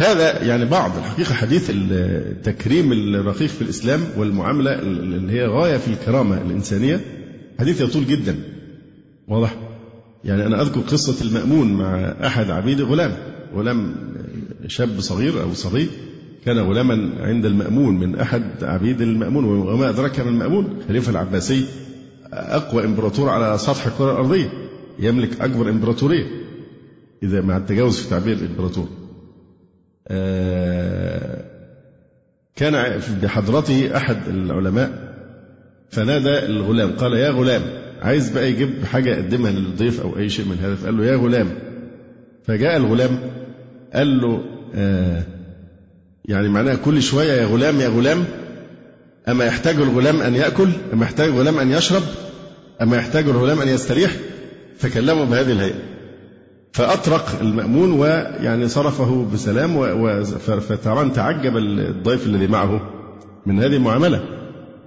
[0.00, 6.42] هذا يعني بعض الحقيقة حديث التكريم الرقيق في الإسلام والمعاملة اللي هي غاية في الكرامة
[6.42, 7.00] الإنسانية
[7.58, 8.36] حديث يطول جدا.
[9.28, 9.56] واضح؟
[10.24, 13.16] يعني أنا أذكر قصة المأمون مع أحد عبيد غلام.
[13.54, 13.94] غلام
[14.66, 15.88] شاب صغير أو صبي
[16.44, 21.64] كان غلاما عند المأمون من أحد عبيد المأمون وما أدرك من المأمون الخليفة العباسي
[22.32, 24.65] أقوى إمبراطور على سطح الكرة الأرضية.
[24.98, 26.26] يملك أكبر إمبراطورية.
[27.22, 28.88] إذا مع التجاوز في تعبير الإمبراطور.
[30.08, 31.44] آه،
[32.56, 35.14] كان بحضرته أحد العلماء
[35.90, 37.62] فنادى الغلام قال يا غلام
[38.02, 41.48] عايز بقى يجيب حاجة يقدمها للضيف أو أي شيء من هذا؟ فقال له يا غلام.
[42.44, 43.18] فجاء الغلام
[43.94, 44.42] قال له
[44.74, 45.22] آه
[46.24, 48.24] يعني معناها كل شوية يا غلام يا غلام
[49.28, 52.02] أما يحتاج الغلام أن يأكل؟ أما يحتاج الغلام أن يشرب؟
[52.82, 54.16] أما يحتاج الغلام أن يستريح؟
[54.78, 55.96] فكلمه بهذه الهيئة.
[56.72, 59.94] فأطرق المأمون ويعني صرفه بسلام
[60.60, 62.90] فتران تعجب الضيف الذي معه
[63.46, 64.22] من هذه المعاملة.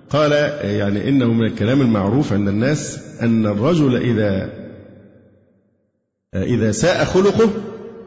[0.09, 0.31] قال
[0.63, 4.49] يعني إنه من الكلام المعروف عند الناس أن الرجل إذا
[6.35, 7.49] إذا ساء خلقه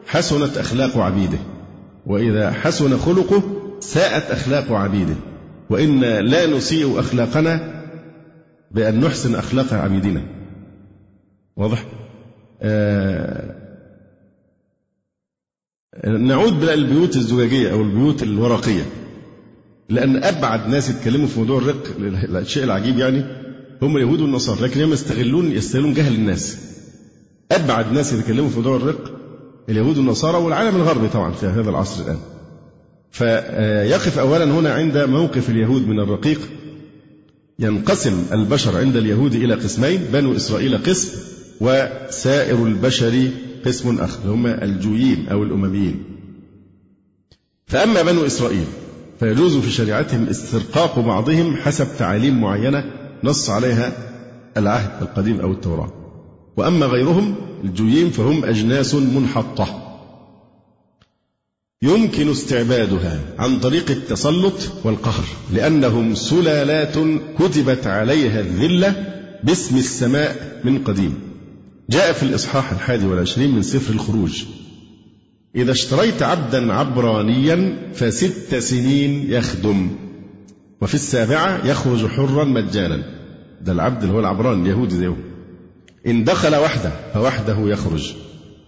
[0.07, 1.39] حسنت أخلاق عبيده.
[2.05, 3.43] وإذا حسن خلقه
[3.79, 5.15] ساءت أخلاق عبيده.
[5.69, 7.83] وإن لا نسيء أخلاقنا
[8.71, 10.21] بأن نحسن أخلاق عبيدنا.
[11.57, 11.85] واضح؟
[12.61, 13.63] آه
[16.05, 18.85] نعود بقى للبيوت الزجاجية أو البيوت الورقية.
[19.89, 21.83] لأن أبعد ناس يتكلموا في موضوع الرق
[22.35, 23.23] الشيء العجيب يعني
[23.81, 26.57] هم اليهود والنصارى لكن هم يستغلون يستغلون جهل الناس.
[27.51, 29.19] أبعد ناس يتكلموا في موضوع الرق
[29.69, 32.17] اليهود والنصارى والعالم الغربي طبعا في هذا العصر الآن.
[33.11, 36.39] فيقف أولا هنا عند موقف اليهود من الرقيق.
[37.59, 43.29] ينقسم البشر عند اليهود إلى قسمين بنو إسرائيل قسم وسائر البشر
[43.65, 46.03] قسم آخر هم الجويين أو الأمميين.
[47.67, 48.65] فأما بنو إسرائيل
[49.19, 52.83] فيجوز في شريعتهم استرقاق بعضهم حسب تعاليم معينة
[53.23, 53.91] نص عليها
[54.57, 55.93] العهد القديم أو التوراة.
[56.57, 59.79] وأما غيرهم الجويين فهم أجناس منحطة.
[61.81, 66.95] يمكن استعبادها عن طريق التسلط والقهر لأنهم سلالات
[67.39, 68.95] كتبت عليها الذلة
[69.43, 71.32] باسم السماء من قديم.
[71.93, 74.43] جاء في الإصحاح الحادي والعشرين من سفر الخروج.
[75.55, 79.89] إذا اشتريت عبدا عبرانيا فست سنين يخدم
[80.81, 83.03] وفي السابعة يخرج حرا مجانا.
[83.61, 85.15] ده العبد اللي هو العبران اليهودي زيه
[86.07, 88.13] إن دخل وحده فوحده يخرج.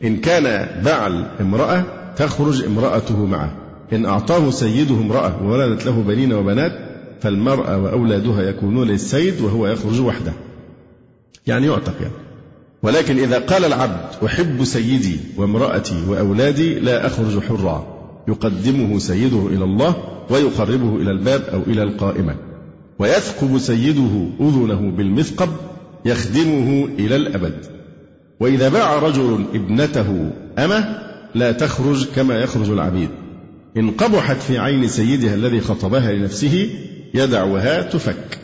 [0.03, 0.43] إن كان
[0.83, 1.85] بعل امرأة
[2.17, 3.57] تخرج امرأته معه.
[3.93, 6.79] إن أعطاه سيده امرأة وولدت له بنين وبنات
[7.21, 10.33] فالمرأة وأولادها يكونون للسيد وهو يخرج وحده.
[11.47, 12.24] يعني يعتق يعني.
[12.85, 17.87] ولكن إذا قال العبد أحب سيدي وامرأتي وأولادي لا أخرج حرا
[18.27, 19.95] يقدمه سيده إلى الله
[20.29, 22.35] ويقربه إلى الباب أو إلى القائمة.
[22.99, 25.49] ويثقب سيده أذنه بالمثقب
[26.05, 27.65] يخدمه إلى الأبد.
[28.39, 30.97] وإذا باع رجل ابنته أمه
[31.35, 33.09] لا تخرج كما يخرج العبيد.
[33.77, 36.69] إن قبحت في عين سيدها الذي خطبها لنفسه
[37.13, 38.39] يدعوها تفك.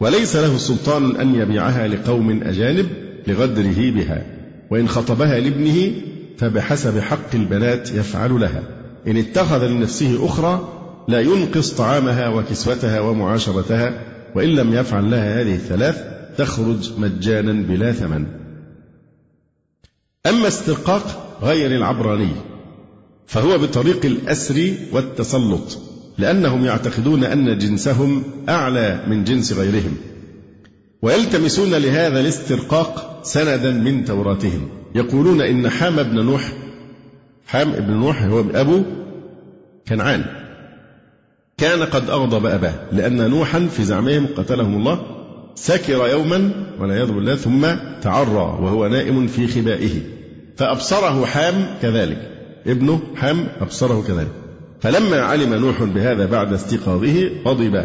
[0.00, 4.26] وليس له سلطان أن يبيعها لقوم أجانب لغدره بها
[4.70, 5.92] وإن خطبها لابنه
[6.38, 8.62] فبحسب حق البنات يفعل لها.
[9.06, 10.68] إن اتخذ لنفسه أخرى
[11.08, 14.00] لا ينقص طعامها وكسوتها ومعاشرتها
[14.34, 16.02] وإن لم يفعل لها هذه الثلاث
[16.38, 18.26] تخرج مجانا بلا ثمن.
[20.26, 22.32] أما استرقاق غير العبراني
[23.26, 25.78] فهو بطريق الأسر والتسلط
[26.18, 29.96] لأنهم يعتقدون أن جنسهم أعلى من جنس غيرهم.
[31.02, 34.68] ويلتمسون لهذا الاسترقاق سندا من توراتهم.
[34.94, 36.52] يقولون إن حام بن نوح
[37.46, 38.82] حام بن نوح هو أبو
[39.88, 40.24] كنعان.
[41.58, 45.00] كان قد أغضب أباه لأن نوحا في زعمهم قتلهم الله
[45.54, 47.66] سكر يوما والعياذ بالله ثم
[48.02, 50.00] تعرى وهو نائم في خبائه.
[50.56, 52.30] فأبصره حام كذلك.
[52.66, 54.32] ابنه حام أبصره كذلك.
[54.80, 57.84] فلما علم نوح بهذا بعد استيقاظه غضب.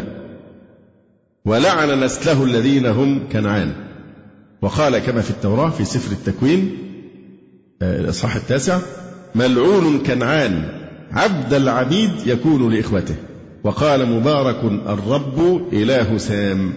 [1.44, 3.89] ولعن نسله الذين هم كنعان.
[4.62, 6.76] وقال كما في التوراة في سفر التكوين
[7.82, 8.78] آه، الإصحاح التاسع
[9.34, 10.80] ملعون كنعان
[11.12, 13.14] عبد العبيد يكون لإخوته.
[13.64, 16.72] وقال مبارك الرب إله سام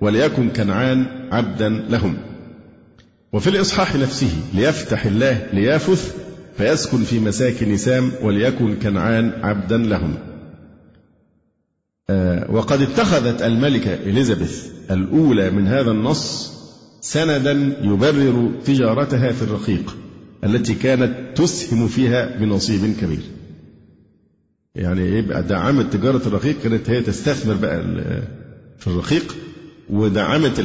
[0.00, 2.16] وليكن كنعان عبدا لهم.
[3.32, 6.16] وفي الإصحاح نفسه ليفتح الله ليافث
[6.56, 10.18] فيسكن في مساكن سام وليكن كنعان عبدا لهم.
[12.10, 16.53] آه، وقد اتخذت الملكة إليزابيث الأولى من هذا النص
[17.04, 19.96] سندا يبرر تجارتها في الرقيق
[20.44, 23.22] التي كانت تسهم فيها بنصيب كبير
[24.74, 27.82] يعني يبقى دعمت تجارة الرقيق كانت هي تستثمر بقى
[28.78, 29.34] في الرقيق
[29.90, 30.60] ودعمت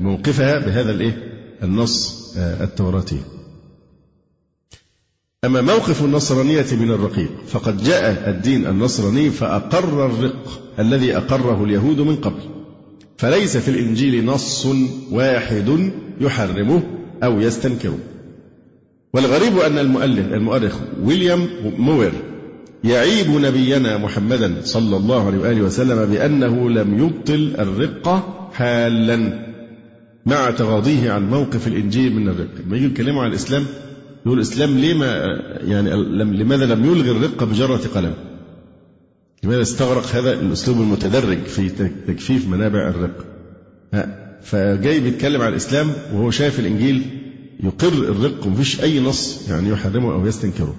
[0.00, 3.20] موقفها بهذا الإيه؟ النص التوراتي.
[5.44, 12.16] أما موقف النصرانية من الرقيق فقد جاء الدين النصراني فأقر الرق الذي أقره اليهود من
[12.16, 12.61] قبل
[13.22, 14.66] فليس في الإنجيل نص
[15.10, 16.82] واحد يحرمه
[17.22, 17.98] أو يستنكره.
[19.14, 21.46] والغريب أن المؤلف المؤرخ ويليام
[21.78, 22.12] موير
[22.84, 29.46] يعيب نبينا محمدا صلى الله عليه وآله وسلم بأنه لم يبطل الرقة حالا
[30.26, 33.64] مع تغاضيه عن موقف الإنجيل من الرق لما يجي يتكلموا عن الإسلام
[34.26, 35.24] يقول الإسلام ليه ما
[35.64, 38.14] يعني لماذا لم يلغي الرقة بجرة قلم؟
[39.42, 41.68] لماذا استغرق هذا الأسلوب المتدرج في
[42.06, 43.24] تجفيف منابع الرق
[44.42, 47.02] فجاي بيتكلم عن الإسلام وهو شايف الإنجيل
[47.60, 50.76] يقر الرق ومفيش أي نص يعني يحرمه أو يستنكره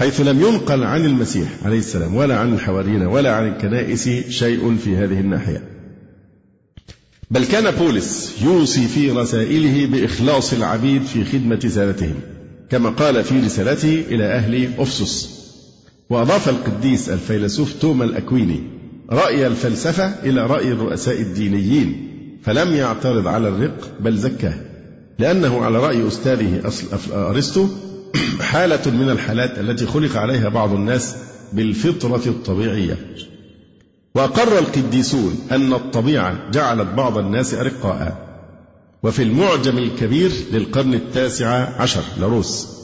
[0.00, 4.96] حيث لم ينقل عن المسيح عليه السلام ولا عن الحواريين ولا عن الكنائس شيء في
[4.96, 5.62] هذه الناحية.
[7.30, 12.14] بل كان بولس يوصي في رسائله بإخلاص العبيد في خدمة سادتهم
[12.70, 15.39] كما قال في رسالته إلى أهل أفسس.
[16.10, 18.62] وأضاف القديس الفيلسوف توما الأكويني
[19.10, 22.10] رأي الفلسفة إلى رأي الرؤساء الدينيين
[22.42, 24.54] فلم يعترض على الرق بل زكاه
[25.18, 26.72] لأنه على رأي أستاذه
[27.12, 27.66] أرسطو
[28.50, 31.16] حالة من الحالات التي خلق عليها بعض الناس
[31.52, 32.96] بالفطرة الطبيعية.
[34.14, 38.28] وأقر القديسون أن الطبيعة جعلت بعض الناس أرقاء
[39.02, 41.48] وفي المعجم الكبير للقرن التاسع
[41.80, 42.79] عشر لروس.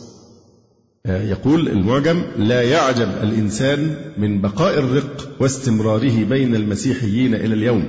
[1.07, 7.89] يقول المعجم لا يعجب الإنسان من بقاء الرق واستمراره بين المسيحيين إلى اليوم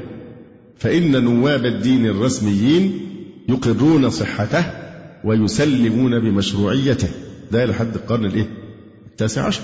[0.77, 2.99] فإن نواب الدين الرسميين
[3.49, 4.65] يقرون صحته
[5.23, 7.08] ويسلمون بمشروعيته.
[7.51, 8.47] ده لحد القرن الإيه؟
[9.08, 9.62] التاسع عشر.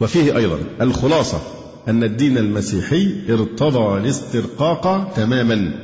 [0.00, 1.40] وفيه أيضا الخلاصة
[1.88, 5.74] أن الدين المسيحي ارتضى الاسترقاق تماما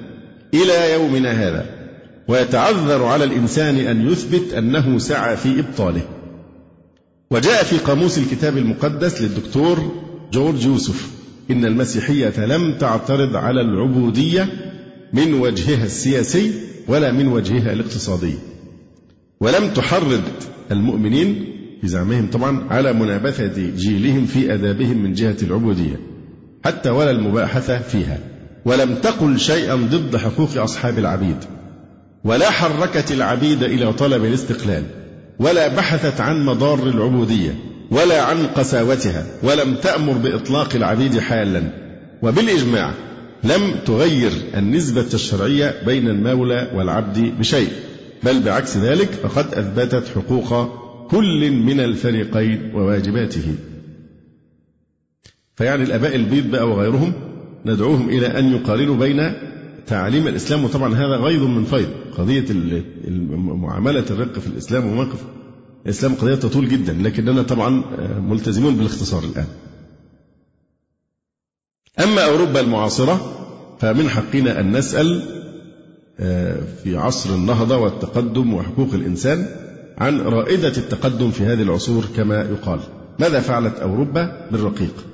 [0.54, 1.66] إلى يومنا هذا
[2.28, 6.02] ويتعذر على الإنسان أن يثبت أنه سعى في إبطاله.
[7.30, 9.92] وجاء في قاموس الكتاب المقدس للدكتور
[10.32, 11.10] جورج يوسف
[11.50, 14.48] إن المسيحية لم تعترض على العبودية
[15.12, 16.52] من وجهها السياسي
[16.88, 18.34] ولا من وجهها الاقتصادي.
[19.40, 20.22] ولم تحرض
[20.70, 21.46] المؤمنين
[21.82, 26.00] بزعمهم طبعا على منابثة جيلهم في أدابهم من جهة العبودية
[26.64, 28.18] حتى ولا المباحثة فيها.
[28.64, 31.36] ولم تقل شيئا ضد حقوق أصحاب العبيد.
[32.24, 35.03] ولا حركت العبيد إلى طلب الاستقلال.
[35.38, 37.54] ولا بحثت عن مضار العبودية
[37.90, 41.62] ولا عن قساوتها ولم تأمر بإطلاق العبيد حالا.
[42.22, 42.92] وبالإجماع
[43.44, 47.68] لم تغير النسبة الشرعية بين المولى والعبد بشيء
[48.22, 50.68] بل بعكس ذلك فقد أثبتت حقوق
[51.10, 53.54] كل من الفريقين وواجباته.
[55.56, 57.12] فيعني الآباء البيض بقى وغيرهم
[57.66, 59.32] ندعوهم إلى أن يقارنوا بين
[59.86, 61.88] تعاليم الإسلام وطبعا هذا غيض من فيض.
[62.18, 62.44] قضية
[63.38, 65.24] معاملة الرق في الإسلام وموقف
[65.84, 67.70] الإسلام قضية تطول جدا لكننا طبعا
[68.20, 69.46] ملتزمون بالاختصار الآن.
[72.00, 73.40] أما أوروبا المعاصرة
[73.80, 75.22] فمن حقنا أن نسأل
[76.20, 79.46] آه، في عصر النهضة والتقدم وحقوق الإنسان
[79.98, 82.80] عن رائدة التقدم في هذه العصور كما يقال.
[83.18, 85.04] ماذا فعلت أوروبا بالرقيق؟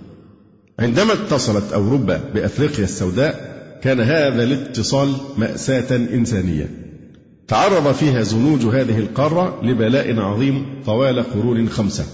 [0.78, 3.49] عندما اتصلت أوروبا بأفريقيا السوداء
[3.82, 6.70] كان هذا الاتصال مأساة إنسانية.
[7.48, 12.04] تعرض فيها زنوج هذه القارة لبلاء عظيم طوال قرون خمسة.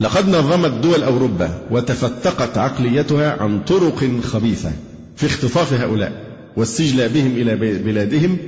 [0.00, 4.72] لقد نظمت دول أوروبا وتفتقت عقليتها عن طرق خبيثة
[5.16, 8.38] في اختطاف هؤلاء واستجلابهم إلى بلادهم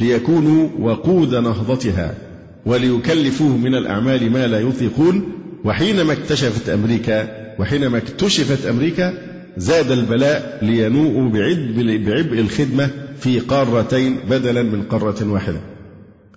[0.00, 2.14] ليكونوا وقود نهضتها
[2.66, 5.32] وليكلفوه من الأعمال ما لا يطيقون
[5.64, 9.14] وحينما اكتشفت أمريكا وحينما اكتشفت أمريكا
[9.56, 11.30] زاد البلاء لينوءوا
[11.98, 15.60] بعبء الخدمة في قارتين بدلا من قارة واحدة.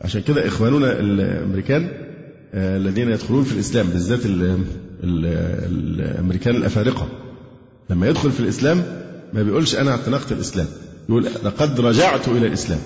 [0.02, 1.90] عشان كده إخواننا الأمريكان
[2.54, 4.20] آه، الذين يدخلون في الإسلام بالذات
[5.04, 7.08] الأمريكان الأفارقة
[7.90, 8.84] لما يدخل في الإسلام
[9.34, 10.68] ما بيقولش أنا اعتنقت الإسلام
[11.10, 12.80] يقول لقد رجعت إلى الإسلام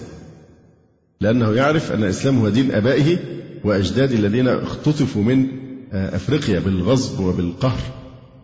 [1.21, 3.17] لأنه يعرف أن الإسلام هو دين آبائه
[3.63, 5.47] وأجدادي الذين اختطفوا من
[5.93, 7.80] آه، أفريقيا بالغصب وبالقهر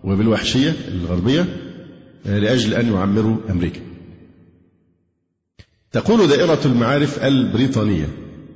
[0.04, 1.46] وبالوحشية الغربية.
[2.26, 3.82] لأجل أن يعمروا أمريكا.
[5.92, 8.10] تقول دائرة المعارف البريطانية.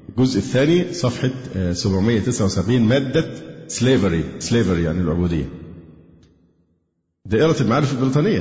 [0.09, 1.31] الجزء الثاني صفحة
[1.73, 3.29] 779 آه، مادة
[3.67, 5.49] slavery slavery يعني العبودية.
[7.25, 8.39] دائرة المعارف البريطانية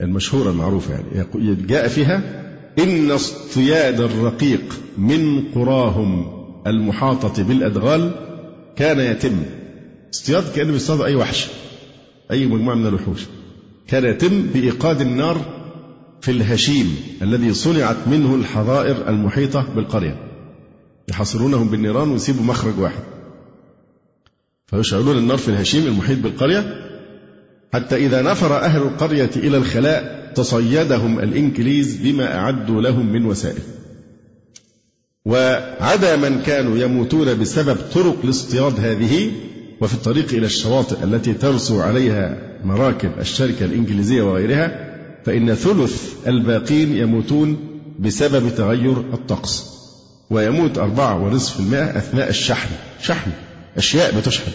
[0.00, 1.56] المشهورة المعروفة يعني.
[1.66, 2.44] جاء فيها
[2.78, 8.14] إن اصطياد الرقيق من قراهم المحاطة بالأدغال
[8.76, 9.44] كان يتم.
[10.14, 11.46] اصطياد كأنه بيصطاد أي وحش
[12.30, 13.20] أي مجموعة من الوحوش.
[13.88, 15.40] كان يتم بإيقاد النار
[16.20, 20.16] في الهشيم الذي صنعت منه الحظائر المحيطة بالقرية.
[21.08, 23.02] يحاصرونهم بالنيران ويسيبوا مخرج واحد.
[24.66, 26.90] فيشعلون النار في الهشيم المحيط بالقرية
[27.72, 33.62] حتى إذا نفر أهل القرية إلى الخلاء تصيدهم الإنكليز بما أعدوا لهم من وسائل.
[35.24, 39.32] وعدا من كانوا يموتون بسبب طرق الاصطياد هذه
[39.84, 47.58] وفي الطريق إلى الشواطئ التي ترسو عليها مراكب الشركة الإنجليزية وغيرها فإن ثلث الباقين يموتون
[47.98, 49.64] بسبب تغير الطقس
[50.30, 52.68] ويموت أربعة ونصف المائة أثناء الشحن
[53.00, 53.30] شحن
[53.76, 54.50] أشياء بتشحن.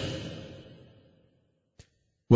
[2.34, 2.36] و12%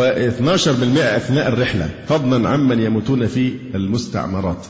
[0.97, 4.65] أثناء الرحلة فضلا عمن يموتون في المستعمرات.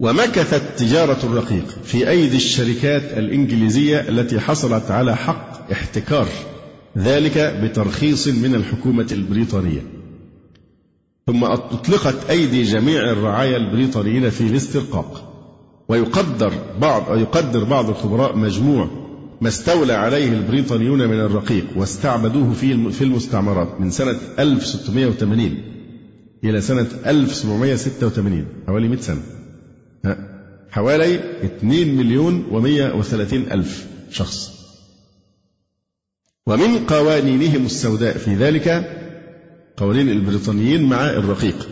[0.00, 6.28] ومكثت تجارة الرقيق في أيدي الشركات الإنجليزية التي حصلت على حق احتكار
[6.98, 9.80] ذلك بترخيص من الحكومة البريطانية.
[11.26, 15.32] ثم أطلقت أيدي جميع الرعايا البريطانيين في الاسترقاق.
[15.88, 18.88] ويقدر بعض أو يقدر بعض الخبراء مجموع
[19.40, 25.58] ما استولى عليه البريطانيون من الرقيق واستعبدوه في في المستعمرات من سنة 1680
[26.44, 29.35] إلى سنة 1786 حوالي 100 سنة.
[30.76, 34.52] حوالي 2 مليون و130 ألف شخص.
[36.46, 38.68] ومن قوانينهم السوداء في ذلك
[39.76, 41.68] قوانين البريطانيين مع الرقيق.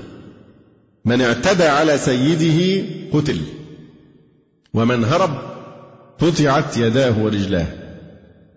[1.05, 3.41] من اعتدى على سيده قتل
[4.75, 5.39] ومن هرب
[6.19, 7.67] قطعت يداه ورجلاه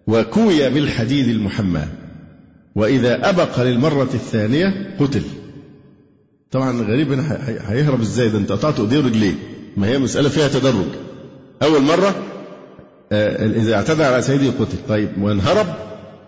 [0.07, 1.87] وكوي بالحديد المحمى
[2.75, 5.23] وإذا أبق للمرة الثانية قتل.
[6.51, 7.11] طبعا غريب
[7.67, 10.88] هيهرب إزاي؟ ده أنت قطعت ايديه ورجليه؟ ما هي مسألة فيها تدرج.
[11.63, 12.15] أول مرة
[13.11, 14.78] آه، إذا اعتدى على سيده قتل.
[14.89, 15.67] طيب وإن هرب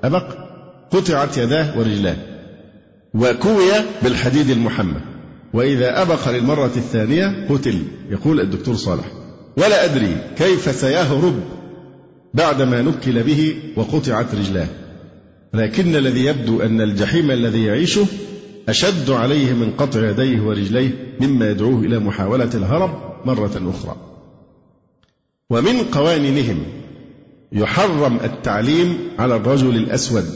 [0.03, 0.23] أبق
[0.91, 2.15] قطعت يداه ورجلاه.
[3.13, 3.71] وكوي
[4.01, 5.01] بالحديد المحمى.
[5.53, 7.83] وإذا أبق للمرة الثانية قتل.
[8.09, 9.05] يقول الدكتور صالح.
[9.57, 11.39] ولا أدري كيف سيهرب
[12.33, 14.67] بعدما نكل به وقطعت رجلاه.
[15.53, 18.05] لكن الذي يبدو أن الجحيم الذي يعيشه
[18.69, 23.95] أشد عليه من قطع يديه ورجليه مما يدعوه إلى محاولة الهرب مرة أخرى.
[25.49, 26.63] ومن قوانينهم
[27.51, 30.29] يحرم التعليم على الرجل الأسود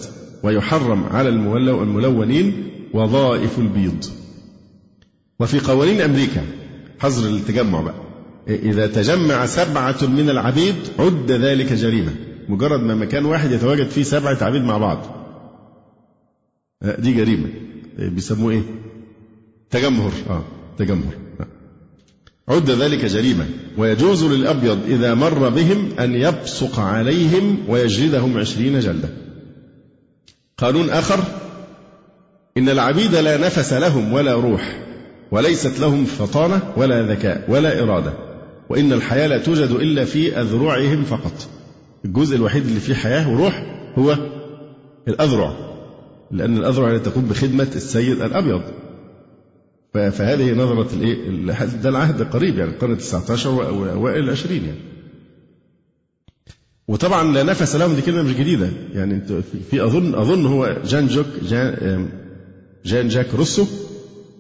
[0.44, 4.06] ويحرم على الملونين وظائف البيض.
[5.40, 6.46] وفي قوانين أمريكا
[7.00, 8.04] حظر التجمع بقى.
[8.48, 12.16] إذا تجمع سبعة من العبيد عد ذلك جريمة.
[12.50, 15.00] مجرد ما مكان واحد يتواجد فيه سبعة عبيد مع بعض.
[17.00, 17.50] دي جريمة.
[17.98, 18.62] بيسموه إيه؟
[19.70, 20.12] تجمهر.
[20.30, 20.44] آه
[20.78, 21.23] تجمهر.
[22.50, 23.46] عد ذلك جريمة.
[23.78, 29.10] ويجوز للأبيض إذا مر بهم أن يبصق عليهم ويجلدهم عشرين جلدة.
[30.58, 31.20] قانون آخر.
[32.58, 34.84] إن العبيد لا نفس لهم ولا روح
[35.32, 38.14] وليست لهم فطانة ولا ذكاء ولا إرادة.
[38.70, 41.48] وإن الحياة لا توجد إلا في أذرعهم فقط.
[42.06, 43.64] الجزء الوحيد اللي فيه حياة وروح
[43.98, 44.18] هو
[45.08, 45.54] الأذرع
[46.32, 48.62] لأن الأذرع تقوم بخدمة السيد الأبيض.
[49.94, 51.30] فهذه نظرة الإيه؟
[51.82, 54.80] ده العهد قريب يعني القرن 19 وأوائل العشرين يعني.
[56.88, 58.70] وطبعا لا نفس لهم دي كلمة مش جديدة.
[58.94, 59.22] يعني
[59.72, 62.10] في اظن أظن هو جان جوك جان,
[62.86, 63.66] جان جاك روسو.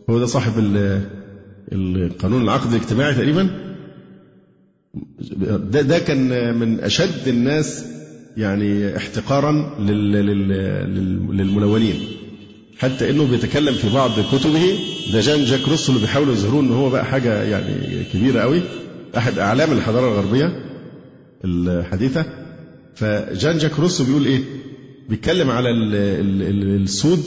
[0.09, 0.53] هو ده صاحب
[1.71, 3.49] القانون العقد الاجتماعي تقريبا.
[5.57, 7.85] ده ده كان من أشد الناس
[8.37, 9.75] يعني احتقارا
[11.31, 11.99] للملونين.
[12.77, 14.75] حتى إنه بيتكلم في بعض كتبه.
[15.13, 18.61] ده جان جاك روسو اللي بيحاولوا يظهروا إن هو بقى حاجة يعني كبيرة قوي.
[19.17, 20.59] أحد أعلام الحضارة الغربية
[21.45, 22.25] الحديثة.
[22.95, 24.43] فجان جاك روسو بيقول إيه؟
[25.09, 27.23] بيتكلم على السود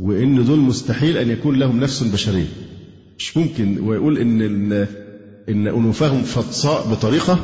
[0.00, 2.46] وإن دول مستحيل أن يكون لهم نفس بشرية.
[3.18, 3.80] مش ممكن.
[3.80, 4.42] ويقول إن
[5.48, 7.38] إن أنوفهم فطساء بطريقة.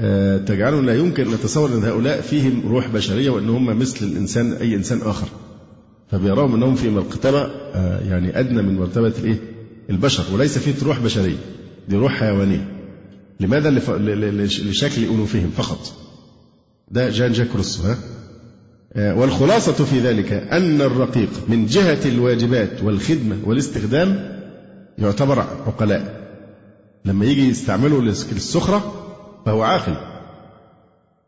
[0.00, 4.52] آه، تجعلنا لا يمكن أن نتصور إن هؤلاء فيهم روح بشرية وإن هم مثل الإنسان
[4.52, 5.28] أي إنسان آخر.
[6.14, 7.42] فبيراهم إنهم في مرتبة
[7.74, 9.38] آه، يعني أدنى من مرتبة الإيه؟
[9.90, 11.36] البشر وليس في روح بشرية
[11.88, 12.68] دي روح حيوانية.
[13.40, 13.70] لماذا
[14.40, 15.92] لشكل أنوفهم فقط؟
[16.90, 17.98] ده جان جاك روسو ها؟
[18.92, 24.38] آه، والخلاصة في ذلك أن الرقيق من جهة الواجبات والخدمة والاستخدام
[24.98, 26.30] يعتبر عقلاء.
[27.04, 28.92] لما يجي يستعمله للسخرة
[29.46, 29.96] فهو عاقل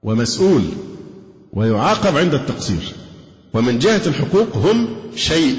[0.03, 0.63] ومسؤول
[1.53, 3.06] ويعاقب عند التقصير.
[3.57, 5.57] ومن جهة الحقوق هم شيء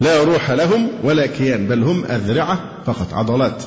[0.00, 3.62] لا روح لهم ولا كيان بل هم أذرعة فقط عضلات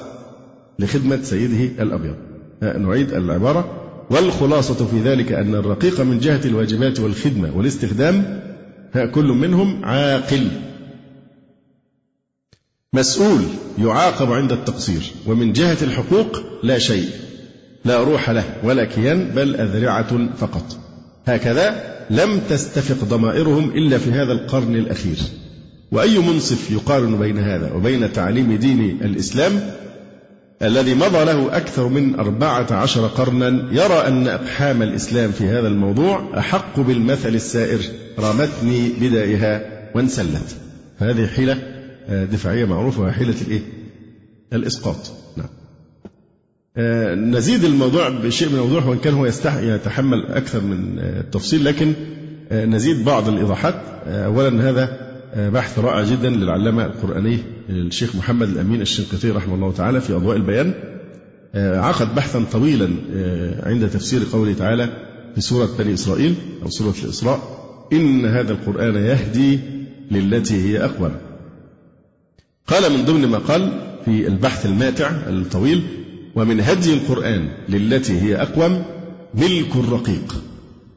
[0.79, 2.15] لخدمة سيده الأبيض.
[2.61, 3.81] نعيد العبارة.
[4.09, 8.41] والخلاصة في ذلك أن الرقيق من جهة الواجبات والخدمة والاستخدام
[9.13, 10.47] كل منهم عاقل.
[12.93, 13.41] مسؤول
[13.79, 17.09] يعاقب عند التقصير ومن جهة الحقوق لا شيء
[17.85, 20.77] لا روح له ولا كيان بل أذرعة فقط.
[21.25, 25.17] هكذا لم تستفق ضمائرهم إلا في هذا القرن الأخير.
[25.91, 29.71] وأي منصف يقارن بين هذا وبين تعليم دين الإسلام
[30.61, 36.39] الذي مضى له أكثر من أربعة عشر قرنا يرى أن أقحام الإسلام في هذا الموضوع
[36.39, 37.79] أحق بالمثل السائر
[38.19, 39.61] رمتني بدائها
[39.95, 40.55] وانسلت.
[40.99, 41.57] فهذه حيلة
[42.09, 43.61] آه، دفاعية معروفة حيلة الإيه؟
[44.53, 45.11] الإسقاط.
[47.15, 51.93] نزيد الموضوع بشيء من الوضوح وإن كان هو يتحمل أكثر من آه، التفصيل لكن
[52.51, 53.75] نزيد بعض الإيضاحات.
[54.07, 54.97] أولا هذا
[55.49, 60.73] بحث رائع جدا للعلامة القرآني الشيخ محمد الأمين الشنقيطي رحمه الله تعالى في أضواء البيان.
[61.55, 62.89] عقد بحثا طويلا
[63.63, 64.89] عند تفسير قوله تعالى
[65.35, 67.39] في سورة بني إسرائيل أو سورة الإسراء
[67.93, 69.59] إن هذا القرآن يهدي
[70.11, 71.11] للتي هي أقوم
[72.67, 73.71] قال من ضمن ما قال
[74.05, 75.83] في البحث الماتع الطويل
[76.35, 78.83] ومن هدي القرآن للتي هي أقوم
[79.33, 80.43] ملك الرقيق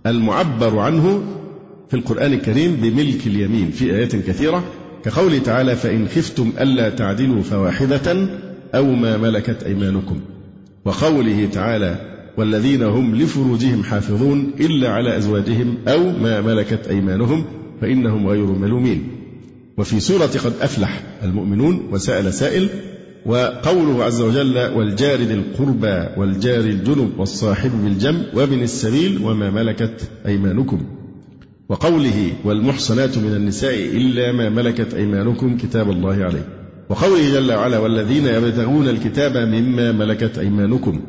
[0.06, 1.22] المعبر عنه
[1.88, 4.64] في القرآن الكريم بملك اليمين في آيات كثيرة
[5.04, 8.28] كقوله تعالى فإن خفتم ألا تعدلوا فواحدة
[8.74, 10.20] أو ما ملكت أيمانكم
[10.84, 17.44] وقوله تعالى والذين هم لفروجهم حافظون إلا على أزواجهم أو ما ملكت أيمانهم
[17.80, 19.08] فإنهم غير ملومين
[19.78, 22.68] وفي سورة قد أفلح المؤمنون وسأل سائل
[23.26, 30.80] وقوله عز وجل والجار ذي القربى والجار الجنب والصاحب بالجنب وابن السبيل وما ملكت أيمانكم.
[31.68, 36.48] وقوله والمحصنات من النساء إلا ما ملكت أيمانكم كتاب الله عليه.
[36.88, 41.00] وقوله جل وعلا والذين يبتغون الكتاب مما ملكت أيمانكم.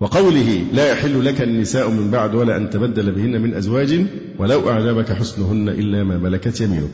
[0.00, 4.06] وقوله لا يحل لك النساء من بعد ولا أن تبدل بهن من أزواج
[4.38, 6.90] ولو أعجبك حسنهن إلا ما ملكت يمينك.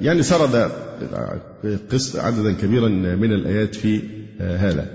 [0.00, 0.70] يعني سرد
[1.92, 4.00] قسط عددا كبيرا من الآيات في
[4.40, 4.86] آه، هذا.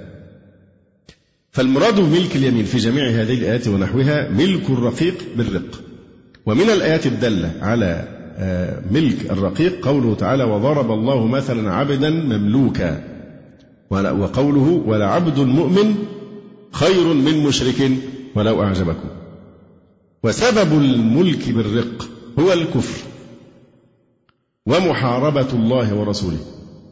[1.51, 5.82] فالمراد بملك اليمين في جميع هذه الآيات ونحوها ملك الرقيق بالرق.
[6.45, 8.07] ومن الآيات الدالة على
[8.38, 13.03] آه، ملك الرقيق قوله تعالى وضرب الله مثلا عبدا مملوكا
[13.91, 15.95] وقوله ولعبد مؤمن
[16.72, 17.91] خير من مشرك
[18.36, 19.09] ولو أعجبكم
[20.24, 22.09] وسبب الملك بالرق
[22.39, 23.09] هو الكفر.
[24.70, 26.38] ومحاربة الله ورسوله.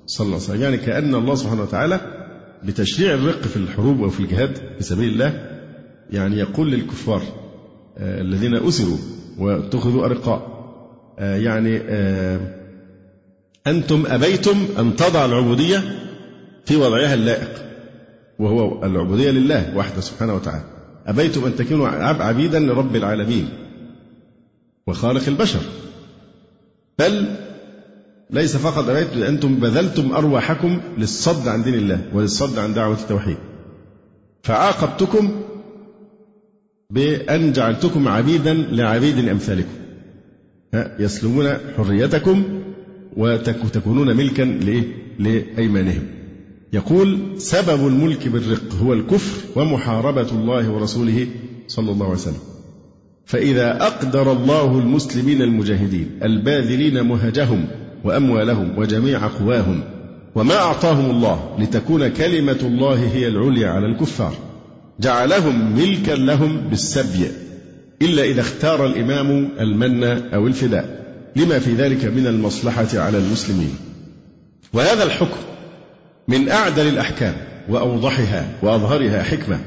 [0.05, 0.61] صلى الله عليه وسلم.
[0.61, 1.99] يعني كأن الله سبحانه وتعالى
[2.63, 5.57] بتشريع الرق في الحروب وفي الجهاد في سبيل الله
[6.09, 7.21] يعني يقول للكفار
[7.97, 8.97] آه الذين أسروا
[9.39, 10.57] واتخذوا أرقاء
[11.19, 12.39] آه يعني آه
[13.67, 15.83] أنتم أبيتم أن تضع العبودية
[16.65, 17.49] في وضعها اللائق
[18.39, 20.63] وهو العبودية لله وحده سبحانه وتعالى.
[21.07, 23.49] أبيتم أن تكونوا عبيدا لرب العالمين
[24.87, 25.59] وخالق البشر.
[26.99, 27.25] بل
[28.31, 33.37] ليس فقط أبيت أنتم بذلتم أرواحكم للصد عن دين الله وللصد عن دعوة التوحيد.
[34.43, 35.31] فعاقبتكم
[36.89, 39.77] بأن جعلتكم عبيدا لعبيد أمثالكم.
[40.99, 42.43] يسلمون حريتكم
[43.17, 44.43] وتكونون ملكا
[45.19, 46.03] لأيمانهم.
[46.73, 51.27] يقول سبب الملك بالرق هو الكفر ومحاربة الله ورسوله
[51.67, 52.41] صلى الله عليه وسلم.
[53.25, 57.67] فإذا أقدر الله المسلمين المجاهدين الباذلين مهجهم
[58.03, 59.83] وأموالهم وجميع قواهم
[60.35, 64.33] وما أعطاهم الله لتكون كلمة الله هي العليا على الكفار.
[64.99, 67.27] جعلهم ملكا لهم بالسبي
[68.01, 70.97] إلا إذا اختار الإمام المن أو الفداء.
[71.35, 73.75] لما في ذلك من المصلحة على المسلمين.
[74.73, 75.37] وهذا الحكم
[76.27, 77.33] من أعدل الأحكام
[77.69, 79.59] وأوضحها وأظهرها حكمة.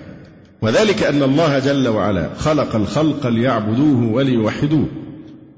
[0.62, 4.86] وذلك أن الله جل وعلا خلق الخلق ليعبدوه وليوحدوه.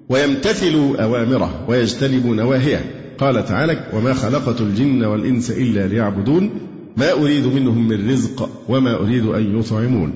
[0.09, 2.85] ويمتثلوا أوامره ويجتنبوا نواهيه.
[3.19, 6.51] قال تعالى وما خلقت الجن والإنس إلا ليعبدون
[6.97, 10.13] ما أريد منهم من رزق وما أريد أن يطعمون.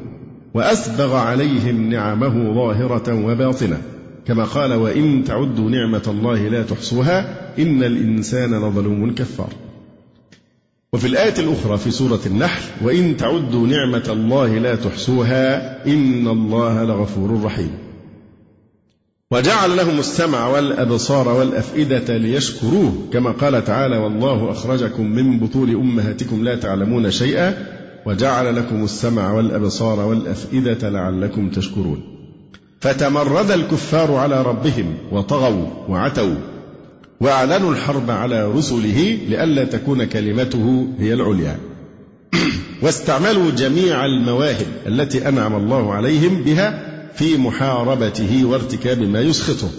[0.54, 3.78] وأسبغ عليهم نعمه ظاهرة وباطنة
[4.26, 7.18] كما قال وإن تعدوا نعمة الله لا تحصوها
[7.58, 9.52] إن الإنسان لظلوم كفار.
[10.92, 17.42] وفي الآية الأخرى في سورة النحل وإن تعدوا نعمة الله لا تحصوها إن الله لغفور
[17.44, 17.70] رحيم.
[19.32, 22.92] وجعل لهم السمع والأبصار والأفئدة ليشكروه.
[23.12, 27.54] كما قال تعالى والله أخرجكم من بطون أمهاتكم لا تعلمون شيئا
[28.06, 32.02] وجعل لكم السمع والأبصار والأفئدة لعلكم تشكرون.
[32.80, 36.36] فتمرد الكفار على ربهم وطغوا وعتوا
[37.20, 41.56] وأعلنوا الحرب على رسله لئلا تكون كلمته هي العليا.
[42.82, 49.70] واستعملوا جميع المواهب التي أنعم الله عليهم بها في محاربته وارتكاب ما يسخطه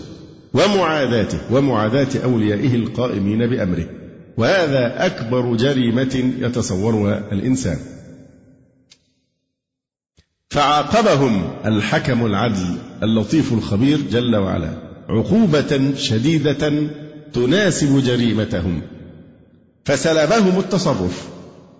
[0.53, 3.89] ومعاداته ومعاداة أوليائه القائمين بأمره.
[4.37, 7.77] وهذا أكبر جريمة يتصورها الإنسان.
[10.49, 14.77] فعاقبهم الحكم العدل اللطيف الخبير جل وعلا
[15.09, 16.89] عقوبة شديدة
[17.33, 18.81] تناسب جريمتهم.
[19.85, 21.27] فسلبهم التصرف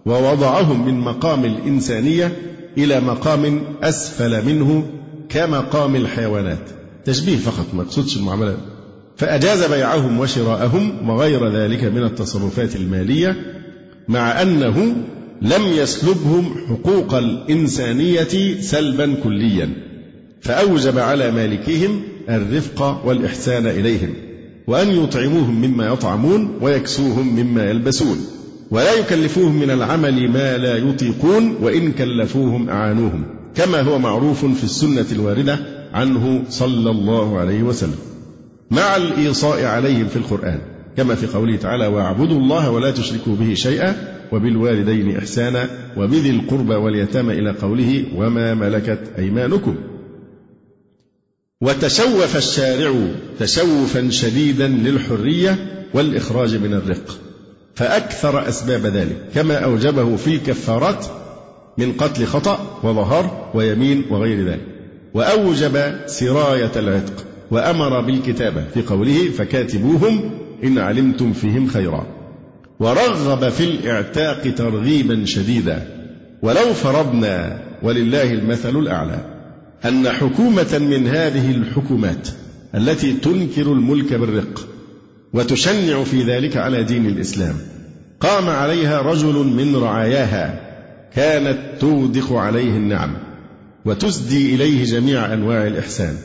[0.05, 2.38] ووضعهم من مقام الإنسانية
[2.78, 4.89] إلى مقام أسفل منه
[5.30, 6.69] كمقام الحيوانات.
[7.05, 8.57] تشبيه فقط ما يقصدش المعاملة.
[9.17, 13.36] فأجاز بيعهم وشراءهم وغير ذلك من التصرفات المالية
[14.07, 14.95] مع أنه
[15.41, 19.69] لم يسلبهم حقوق الإنسانية سلبا كليا.
[20.41, 24.13] فأوجب على مالكهم الرفق والإحسان إليهم
[24.67, 28.17] وأن يطعموهم مما يطعمون ويكسوهم مما يلبسون.
[28.71, 33.36] ولا يكلفوهم من العمل ما لا يطيقون وإن كلفوهم أعانوهم.
[33.58, 35.60] كما هو معروف في السنة الواردة
[35.93, 37.95] عنه صلى الله عليه وسلم.
[38.72, 40.62] مع الإيصاء عليهم في القرآن
[40.97, 47.34] كما في قوله تعالى واعبدوا الله ولا تشركوا به شيئا وبالوالدين إحسانا وبذي القربى واليتامى
[47.34, 49.76] إلى قوله وما ملكت أيمانكم.
[51.62, 52.93] وتشوف الشارع
[53.39, 55.58] تشوفا شديدا للحرية
[55.93, 57.20] والإخراج من الرق
[57.76, 61.05] فأكثر أسباب ذلك كما أوجبه في الكفارات
[61.78, 64.65] من قتل خطأ وظهر ويمين وغير ذلك.
[65.13, 70.32] وأوجب سراية العتق وأمر بالكتابة في قوله فكاتبوهم
[70.63, 72.07] إن علمتم فيهم خيرا.
[72.80, 75.88] ورغب في الإعتاق ترغيبا شديدا.
[76.41, 79.19] ولو فرضنا ولله المثل الأعلى
[79.86, 82.28] أن حكومة من هذه الحكومات
[82.75, 84.67] التي تنكر الملك بالرق
[85.34, 87.55] وتشنع في ذلك على دين الإسلام
[88.19, 90.66] قام عليها رجل من رعاياها
[91.16, 93.18] كانت تودق عليه النعم
[93.86, 96.18] وتسدي إليه جميع أنواع الإحسان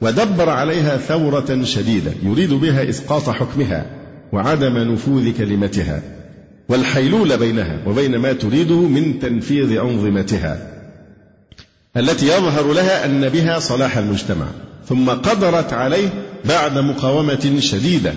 [0.00, 3.86] ودبر عليها ثورة شديدة يريد بها إسقاط حكمها
[4.32, 6.02] وعدم نفوذ كلمتها
[6.68, 10.72] والحيلول بينها وبين ما تريده من تنفيذ أنظمتها
[11.96, 14.46] التي يظهر لها أن بها صلاح المجتمع
[14.88, 16.08] ثم قدرت عليه
[16.44, 18.14] بعد مقاومة شديدة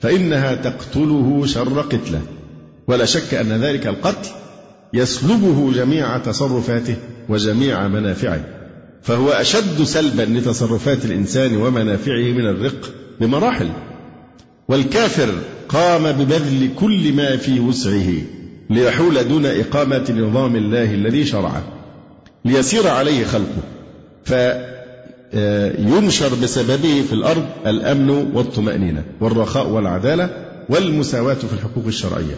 [0.00, 2.20] فإنها تقتله شر قتله
[2.88, 4.30] ولا شك أن ذلك القتل
[4.94, 6.96] يسلبه جميع تصرفاته
[7.28, 8.44] وجميع منافعه
[9.02, 12.90] فهو أشد سلبا لتصرفات الإنسان ومنافعه من الرق
[13.20, 13.68] بمراحل.
[14.68, 15.34] والكافر
[15.68, 18.12] قام ببذل كل ما في وسعه
[18.70, 21.62] ليحول دون إقامة نظام الله الذي شرعه
[22.44, 23.62] ليسير عليه خلقه.
[24.24, 30.30] فينشر بسببه في الأرض الأمن والطمأنينة والرخاء والعدالة
[30.68, 32.36] والمساواة في الحقوق الشرعية.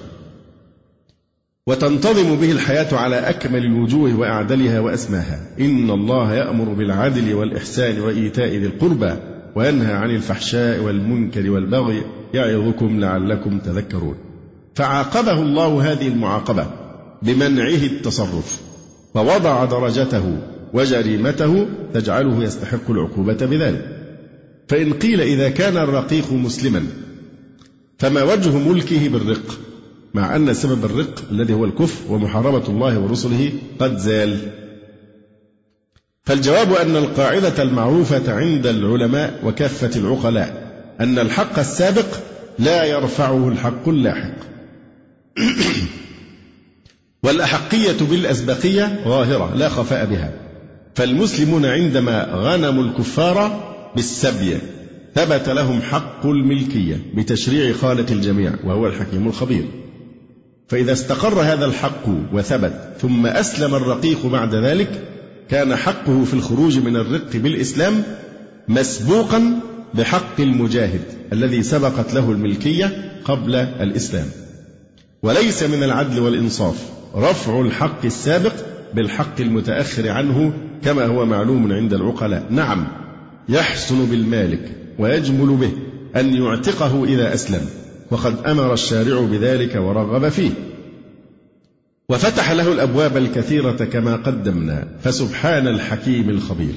[1.66, 5.40] وتنتظم به الحياة على أكمل الوجوه وأعدلها وأسماها.
[5.60, 9.14] إن الله يأمر بالعدل والإحسان وإيتاء ذي القربى
[9.56, 12.02] وينهى عن الفحشاء والمنكر والبغي
[12.34, 14.16] يعظكم لعلكم تذكرون.
[14.74, 16.66] فعاقبه الله هذه المعاقبة
[17.22, 18.60] بمنعه التصرف
[19.14, 20.38] ووضع درجته
[20.72, 23.86] وجريمته تجعله يستحق العقوبة بذلك.
[24.68, 26.86] فإن قيل إذا كان الرقيق مسلما
[27.98, 29.58] فما وجه ملكه بالرق؟
[30.14, 34.38] مع أن سبب الرق الذي هو الكفر ومحاربة الله ورسله قد زال.
[36.22, 40.64] فالجواب أن القاعدة المعروفة عند العلماء وكافة العقلاء
[41.00, 42.06] أن الحق السابق
[42.58, 44.34] لا يرفعه الحق اللاحق.
[47.24, 50.32] والأحقية بالأسبقية ظاهرة لا خفاء بها.
[50.94, 53.60] فالمسلمون عندما غنموا الكفار
[53.96, 54.58] بالسبي
[55.14, 59.83] ثبت لهم حق الملكية بتشريع خالق الجميع وهو الحكيم الخبير.
[60.68, 65.08] فإذا استقر هذا الحق وثبت ثم أسلم الرقيق بعد ذلك
[65.50, 68.02] كان حقه في الخروج من الرق بالإسلام
[68.68, 69.60] مسبوقا
[69.94, 71.00] بحق المجاهد
[71.32, 74.26] الذي سبقت له الملكية قبل الإسلام.
[75.22, 78.52] وليس من العدل والإنصاف رفع الحق السابق
[78.94, 80.52] بالحق المتأخر عنه
[80.84, 82.46] كما هو معلوم عند العقلاء.
[82.50, 82.86] نعم
[83.48, 85.70] يحسن بالمالك ويجمل به
[86.20, 87.66] أن يعتقه إذا أسلم.
[88.10, 90.50] وقد أمر الشارع بذلك ورغب فيه.
[92.08, 96.74] وفتح له الأبواب الكثيرة كما قدمنا فسبحان الحكيم الخبير.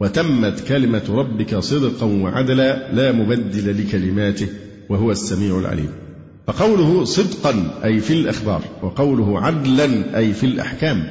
[0.00, 4.48] وتمت كلمة ربك صدقا وعدلا لا مبدل لكلماته
[4.88, 5.90] وهو السميع العليم.
[6.46, 11.04] فقوله صدقا أي في الأخبار وقوله عدلا أي في الأحكام.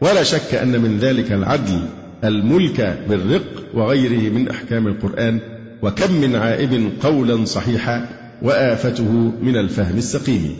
[0.00, 1.80] ولا شك أن من ذلك العدل
[2.24, 5.40] الملك بالرق وغيره من أحكام القرآن.
[5.82, 9.12] وكم من عائب قولا صحيحا وآفته
[9.42, 10.56] من الفهم السقيم.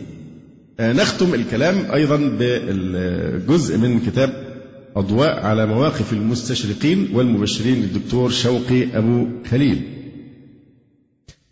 [0.80, 4.46] نختم الكلام أيضا بالجزء من كتاب
[4.96, 9.82] أضواء على مواقف المستشرقين والمبشرين للدكتور شوقي أبو خليل.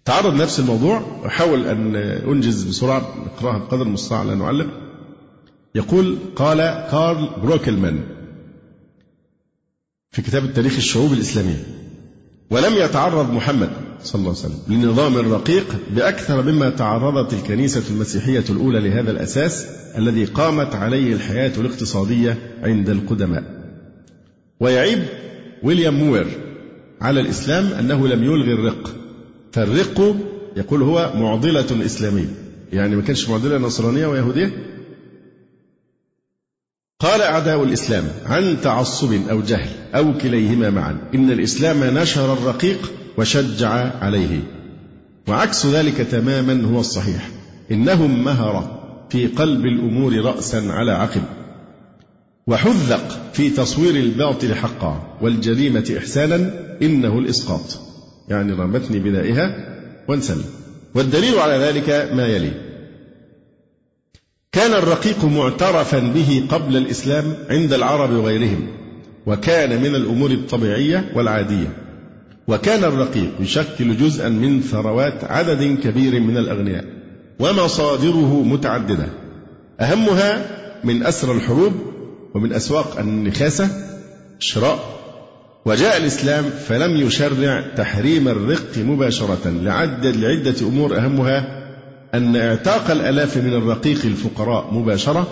[0.04, 4.66] تعرض نفس الموضوع أحاول أن أنجز بسرعة نقرأها بقدر المستطاع لا نعلق
[5.74, 6.58] يقول قال
[6.90, 8.00] كارل بروكلمان
[10.10, 11.64] في كتاب التاريخ الشعوب الإسلامية
[12.50, 13.70] ولم يتعرض محمد
[14.06, 14.58] صلى الله عليه وسلم.
[14.68, 19.66] لنظام رقيق بأكثر مما تعرضت الكنيسة المسيحية الأولى لهذا الأساس
[19.98, 23.44] الذي قامت عليه الحياة الاقتصادية عند القدماء.
[24.60, 25.04] ويعيب
[25.62, 26.26] ويليام مور
[27.00, 28.94] على الإسلام أنه لم يلغي الرق.
[29.52, 30.16] فالرق
[30.56, 32.34] يقول هو معضلة إسلامية.
[32.72, 34.52] يعني ما كانش معضلة نصرانية ويهودية.
[37.00, 40.98] قال أعداء الإسلام عن تعصب أو جهل أو كليهما معا.
[41.14, 44.40] إن الإسلام نشر الرقيق وشجع عليه.
[45.28, 47.28] وعكس ذلك تماما هو الصحيح.
[47.70, 51.22] إنهم مهرة في قلب الأمور رأسا على عقب.
[52.46, 56.50] وحذق في تصوير الباطل حقا والجريمة إحسانا
[56.82, 57.80] إنه الإسقاط.
[58.28, 59.74] يعني رمتني بدائها
[60.08, 60.44] وانسلم
[60.94, 62.52] والدليل على ذلك ما يلي.
[64.52, 68.66] كان الرقيق معترفا به قبل الإسلام عند العرب وغيرهم
[69.26, 71.83] وكان من الأمور الطبيعية والعادية.
[72.48, 76.84] وكان الرقيق يشكل جزءا من ثروات عدد كبير من الأغنياء
[77.38, 79.06] ومصادره متعددة.
[79.80, 80.46] أهمها
[80.84, 81.72] من أسر الحروب
[82.34, 83.68] ومن أسواق النخاسة
[84.38, 84.78] شراء
[85.66, 90.96] وجاء الإسلام فلم يشرع تحريم الرق مباشرة لعدة لعدة أمور.
[90.96, 91.64] أهمها
[92.14, 95.26] أن إعتاق الآلاف من الرقيق الفقراء مباشرة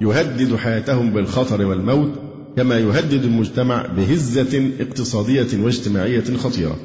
[0.00, 6.76] يهدد حياتهم بالخطر والموت كما يهدد المجتمع بهزة اقتصادية واجتماعية خطيرة.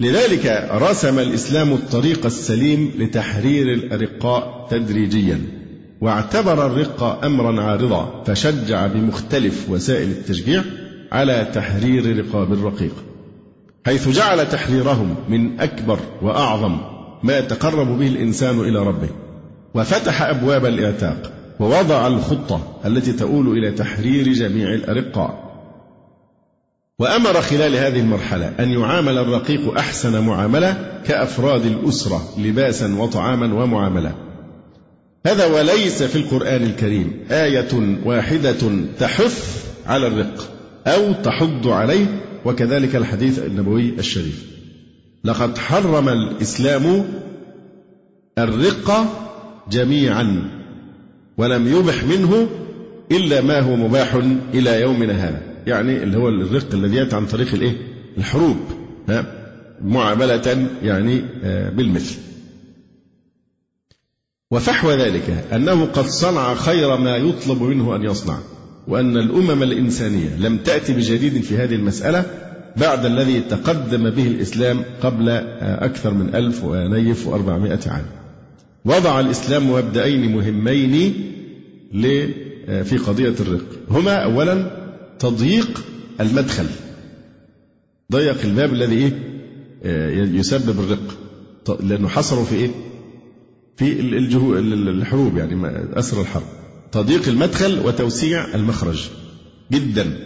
[0.00, 5.40] لذلك رسم الإسلام الطريق السليم لتحرير الأرقاء تدريجيا،
[6.00, 10.62] واعتبر الرق أمرا عارضا، فشجع بمختلف وسائل التشجيع
[11.12, 12.94] على تحرير رقاب الرقيق.
[13.86, 16.80] حيث جعل تحريرهم من أكبر وأعظم
[17.22, 19.08] ما يتقرب به الإنسان إلى ربه
[19.74, 21.32] وفتح أبواب الإعتاق
[21.62, 25.52] ووضع الخطة التي تؤول إلى تحرير جميع الأرقاء.
[26.98, 34.14] وأمر خلال هذه المرحلة أن يعامل الرقيق أحسن معاملة كأفراد الأسرة لباسا وطعاما ومعاملة.
[35.26, 40.48] هذا وليس في القرآن الكريم آية واحدة تحث على الرق
[40.86, 42.06] أو تحض عليه
[42.44, 44.46] وكذلك الحديث النبوي الشريف.
[45.24, 47.04] لقد حرم الإسلام
[48.38, 49.06] الرق
[49.70, 50.61] جميعا.
[51.42, 52.48] ولم يبح منه
[53.12, 54.14] إلا ما هو مباح
[54.54, 57.76] إلى يومنا هذا يعني اللي هو الرق الذي يأتي عن طريق الإيه؟
[58.18, 58.56] الحروب
[59.08, 59.26] ها؟
[59.84, 62.16] معاملة يعني آه، بالمثل
[64.50, 68.38] وفحوى ذلك أنه قد صنع خير ما يطلب منه أن يصنع
[68.88, 72.24] وأن الأمم الإنسانية لم تأتي بجديد في هذه المسألة
[72.76, 75.28] بعد الذي تقدم به الإسلام قبل
[75.60, 78.21] أكثر من ألف ونيف وأربعمائة عام
[78.84, 81.14] وضع الإسلام مبدأين مهمين
[82.84, 83.64] في قضية الرق.
[83.90, 84.70] هما أولا
[85.18, 85.84] تضييق
[86.20, 86.66] المدخل.
[88.12, 89.12] ضيق الباب الذي إيه؟
[90.38, 91.18] يسبب الرق.
[91.80, 92.70] لأنه حصروا في إيه؟
[93.76, 96.46] في الحروب يعني أسر الحرب.
[96.92, 99.08] تضييق المدخل وتوسيع المخرج.
[99.72, 100.18] جدا.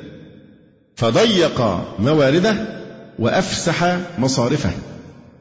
[0.96, 1.60] فضيق
[1.98, 2.80] موارده
[3.18, 4.70] وأفسح مصارفه.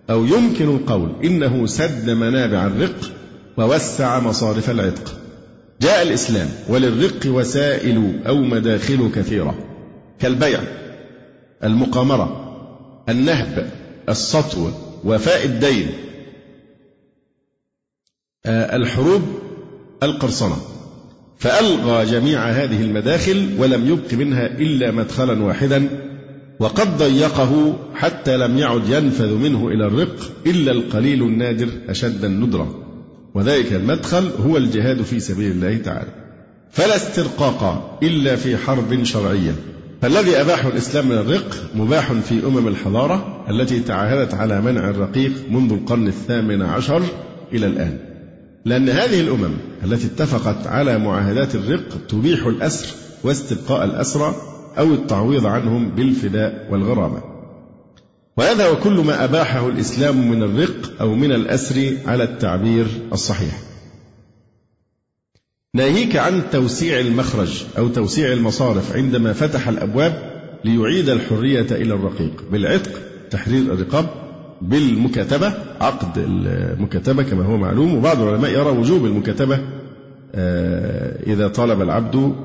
[0.09, 3.11] أو يمكن القول إنه سد منابع الرق
[3.57, 5.19] ووسع مصارف العتق.
[5.81, 9.55] جاء الإسلام وللرق وسائل أو مداخل كثيرة
[10.19, 10.59] كالبيع
[11.63, 12.41] المقامرة
[13.09, 13.71] النهب
[14.09, 14.69] السطو
[15.03, 15.87] وفاء الدين.
[18.45, 19.21] آه، الحروب
[20.03, 20.57] القرصنة.
[21.37, 25.89] فألغى جميع هذه المداخل ولم يبق منها إلا مدخلا واحدا
[26.59, 32.75] وقد ضيقه حتى لم يعد ينفذ منه إلى الرق إلا القليل النادر أشد الندرة.
[33.33, 36.11] وذلك المدخل هو الجهاد في سبيل الله تعالى.
[36.71, 39.55] فلا استرقاق إلا في حرب شرعية.
[40.01, 45.71] فالذي أباحه الإسلام من الرق مباح في أمم الحضارة التي تعاهدت على منع الرقيق منذ
[45.71, 47.03] القرن الثامن عشر
[47.53, 47.97] إلى الآن.
[48.65, 49.53] لأن هذه الأمم
[49.83, 52.87] التي اتفقت على معاهدات الرق تبيح الأسر
[53.23, 54.35] واستبقاء الأسرى
[54.77, 57.21] أو التعويض عنهم بالفداء والغرامة.
[58.37, 63.59] وهذا وكل ما أباحه الإسلام من الرق أو من الأسر على التعبير الصحيح.
[65.75, 70.31] ناهيك عن توسيع المخرج أو توسيع المصارف عندما فتح الأبواب
[70.65, 72.43] ليعيد الحرية إلى الرقيق.
[72.51, 72.91] بالعتق
[73.29, 74.05] تحرير الرقاب.
[74.61, 77.95] بالمكاتبة عقد المكاتبة كما هو معلوم.
[77.95, 79.59] وبعض العلماء يرى وجوب المكاتبة
[81.27, 82.35] إذا طلب العبد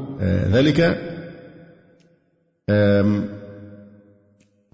[0.53, 1.09] ذلك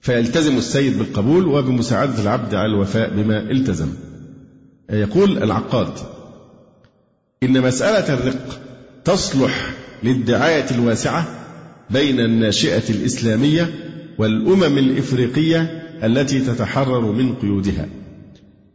[0.01, 3.89] فيلتزم السيد بالقبول وبمساعدة العبد على الوفاء بما التزم.
[4.91, 5.93] يقول العقاد
[7.43, 8.61] إن مسألة الرق
[9.05, 11.27] تصلح للدعاية الواسعة
[11.91, 13.71] بين الناشئة الإسلامية
[14.19, 15.61] والأمم الإفريقية
[16.05, 17.89] التي تتحرر من قيودها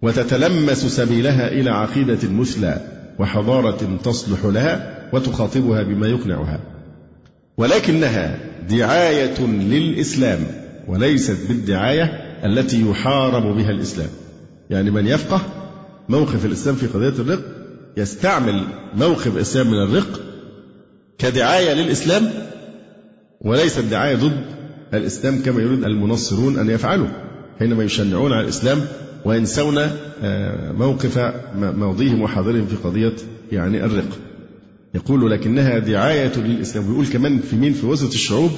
[0.01, 2.81] وتتلمس سبيلها إلى عقيدة مثلى
[3.19, 6.59] وحضارة تصلح لها وتخاطبها بما يقنعها
[7.57, 10.39] ولكنها دعاية للإسلام
[10.87, 12.03] وليست بالدعاية
[12.45, 14.09] التي يحارب بها الإسلام.
[14.69, 15.41] يعني من يفقه
[16.09, 17.41] موقف الإسلام في قضية الرق
[17.97, 18.63] يستعمل
[18.95, 20.19] موقف الإسلام من الرق
[21.17, 22.29] كدعاية للإسلام
[23.41, 24.41] وليست دعاية ضد
[24.93, 27.07] الإسلام كما يريد المنصرون أن يفعلوا
[27.59, 28.81] حينما يشنعون على الإسلام
[29.25, 29.77] وينسون
[30.23, 31.17] آه، موقف
[31.55, 33.13] ماضيهم وحاضرهم في قضية
[33.51, 34.09] يعني الرق.
[34.95, 36.89] يقول لكنها دعاية للإسلام.
[36.89, 38.51] ويقول كمان في مين؟ في وسط الشعوب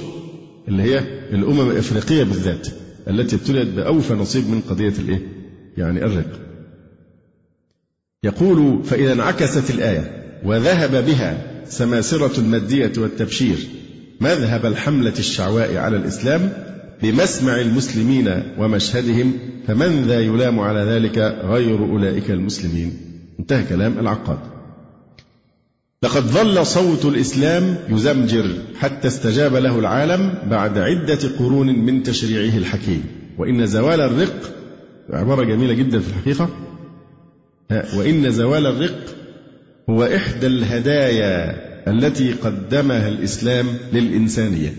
[0.68, 0.98] اللي هي
[1.32, 2.68] الأمم الإفريقية بالذات
[3.08, 5.20] التي ابتليت بأوفى نصيب من قضية الإيه؟
[5.76, 6.40] يعني الرق.
[8.24, 13.58] يقول فإذا انعكست الآية وذهب بها سماسرة المادية والتبشير
[14.20, 16.52] مذهب الحملة الشعواء على الإسلام
[17.02, 19.32] بمسمع المسلمين ومشهدهم
[19.66, 22.96] فمن ذا يلام على ذلك غير أولئك المسلمين؟
[23.40, 24.53] انتهى كلام العقاد.
[26.04, 33.04] لقد ظل صوت الإسلام يزمجر حتى استجاب له العالم بعد عدة قرون من تشريعه الحكيم.
[33.38, 34.54] وإن زوال الرق
[35.10, 36.48] عبارة جميلة جدا في الحقيقة
[37.70, 39.00] وإن زوال الرق
[39.90, 44.74] هو إحدى الهدايا التي قدمها الإسلام للإنسانية.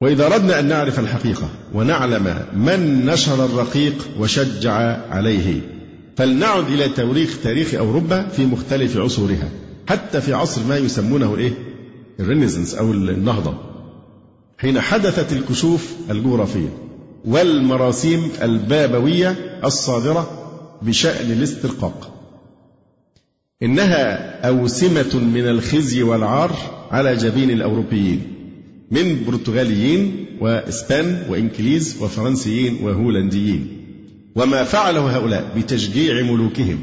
[0.00, 4.72] وإذا أردنا أن نعرف الحقيقة ونعلم من نشر الرقيق وشجع
[5.10, 5.60] عليه
[6.16, 9.48] فلنعد إلى توريخ تاريخ أوروبا في مختلف عصورها.
[9.88, 11.52] حتى في عصر ما يسمونه الإيه؟
[12.20, 13.54] الرينيسانس أو النهضة.
[14.58, 16.68] حين حدثت الكشوف الجغرافية
[17.24, 20.30] والمراسيم البابوية الصادرة
[20.82, 22.08] بشأن الاسترقاق.
[23.62, 26.56] إنها أوسمة من الخزي والعار
[26.90, 28.22] على جبين الأوروبيين
[28.90, 33.81] من برتغاليين وإسبان وإنكليز وفرنسيين وهولنديين.
[34.34, 36.80] وما فعله هؤلاء بتشجيع ملوكهم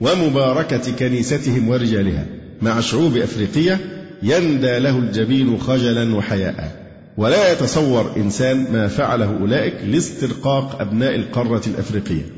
[0.00, 2.26] ومباركة كنيستهم ورجالها
[2.62, 3.80] مع شعوب أفريقية
[4.22, 6.82] يندى له الجبين خجلا وحياء.
[7.16, 12.22] ولا يتصور إنسان ما فعله أولئك لاسترقاق أبناء القارة الأفريقية.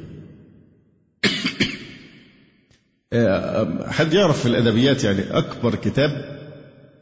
[3.12, 6.34] آه، حد يعرف في الأدبيات يعني أكبر كتاب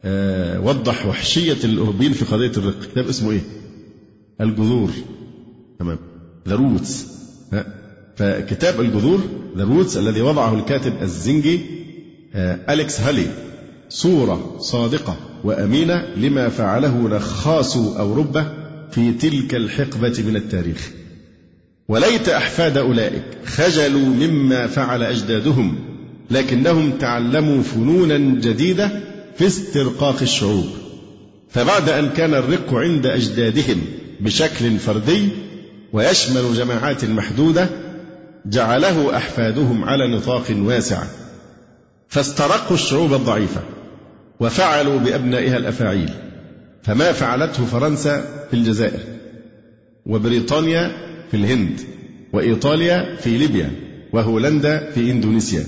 [0.05, 3.41] آه، وضح وحشية الأوروبيين في قضية الرق كتاب اسمه إيه؟
[4.41, 4.91] الجذور.
[5.79, 5.99] تمام.
[6.49, 7.22] The Roots
[8.17, 9.21] فكتاب الجذور
[9.57, 11.61] The Roots الذي وضعه الكاتب الزنجي
[12.35, 13.27] آه، أليكس هالي
[13.89, 18.55] صورة صادقة وأمينة لما فعله نخاس أوروبا
[18.91, 20.91] في تلك الحقبة من التاريخ.
[21.89, 25.79] وليت أحفاد أولئك خجلوا مما فعل أجدادهم
[26.31, 28.91] لكنهم تعلموا فنونا جديدة
[29.37, 30.67] في استرقاق الشعوب.
[31.51, 33.81] فبعد أن كان الرق عند أجدادهم
[34.21, 35.29] بشكل فردي
[35.93, 37.69] ويشمل جماعات محدودة
[38.47, 41.03] جعله أحفادهم على نطاق واسع
[42.09, 43.61] فاسترقوا الشعوب الضعيفة
[44.41, 46.11] وفعلوا بأبنائها الأفاعيل
[46.83, 49.01] فما فعلته فرنسا في الجزائر
[50.07, 50.93] وبريطانيا
[51.31, 51.81] في الهند
[52.33, 53.71] وإيطاليا في ليبيا
[54.13, 55.65] وهولندا في إندونيسيا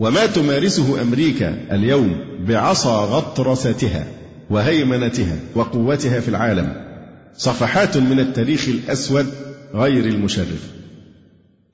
[0.00, 2.16] وما تمارسه أمريكا اليوم
[2.48, 4.06] بعصا غطرستها
[4.50, 6.88] وهيمنتها وقوتها في العالم
[7.36, 9.26] صفحات من التاريخ الأسود
[9.74, 10.72] غير المشرف.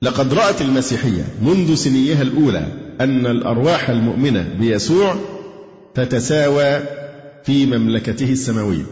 [0.01, 2.67] لقد رأت المسيحية منذ سنيها الأولى
[3.01, 5.15] أن الأرواح المؤمنة بيسوع
[5.93, 6.79] تتساوى
[7.43, 8.85] في مملكته السماوية.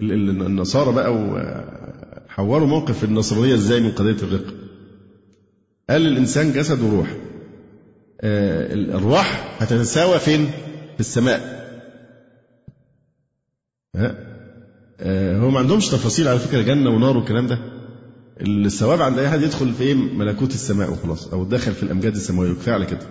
[0.00, 1.14] النصارى بقى
[2.28, 4.54] حوروا موقف النصرانية إزاي من قضية الرق.
[5.90, 7.16] قال الإنسان جسد وروح.
[8.20, 10.50] آه، الأرواح هتتساوى فين؟
[10.94, 11.64] في السماء.
[13.96, 14.16] ها؟
[15.00, 17.73] آه، ما عندهمش تفاصيل على فكرة جنة ونار والكلام ده.
[18.40, 22.50] الثواب عند أي حد يدخل في إيه؟ ملكوت السماء وخلاص أو داخل في الأمجاد السماوية
[22.50, 23.06] وكفاية على كده.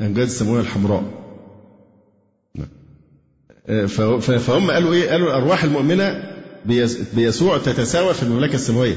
[0.00, 1.04] الأمجاد السماوية الحمراء.
[2.54, 2.68] نعم.
[3.66, 3.86] آه،
[4.18, 6.22] فهم قالوا إيه؟ قالوا الأرواح المؤمنة
[7.14, 8.96] بيسوع تتساوى في المملكة السماوية.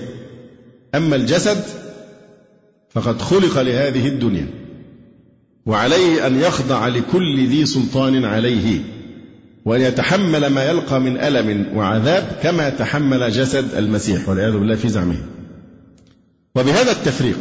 [0.95, 1.63] أما الجسد
[2.89, 4.47] فقد خلق لهذه الدنيا
[5.65, 8.80] وعليه أن يخضع لكل ذي سلطان عليه
[9.65, 15.38] وأن يتحمل ما يلقى من ألم وعذاب كما تحمل جسد المسيح والعياذ بالله في زعمه.
[16.60, 17.39] وبهذا التفريق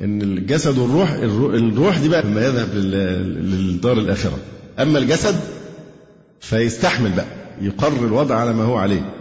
[0.00, 4.38] إن الجسد والروح الروح دي بقى لما يذهب للدار الآخرة
[4.78, 5.34] أما الجسد
[6.40, 7.26] فيستحمل بقى
[7.60, 9.14] يقر الوضع على ما هو عليه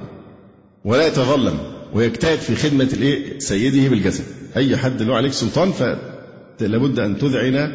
[0.86, 1.58] ولا يتظلم
[1.94, 4.24] ويجتهد في خدمة الإيه؟ سيده بالجسد
[4.58, 7.74] أي حد له عليك سلطان فلابد أن تذعن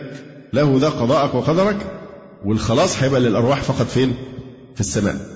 [0.53, 1.77] له ذا قضاءك وقدرك
[2.45, 4.15] والخلاص هيبقى للأرواح فقط فين؟
[4.75, 5.36] في السماء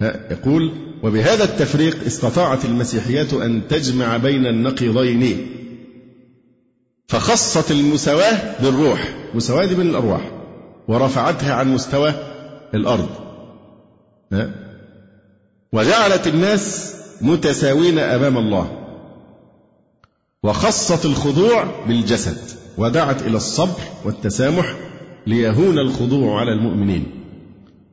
[0.00, 0.72] يقول
[1.02, 5.46] وبهذا التفريق استطاعت المسيحية أن تجمع بين النقيضين
[7.08, 10.30] فخصت المساواة بالروح مساواة دي بين الأرواح
[10.88, 12.14] ورفعتها عن مستوى
[12.74, 13.08] الأرض.
[15.72, 18.78] وجعلت الناس متساوين أمام الله
[20.42, 22.38] وخصت الخضوع بالجسد
[22.78, 24.76] ودعت إلى الصبر والتسامح
[25.26, 27.17] ليهون الخضوع على المؤمنين.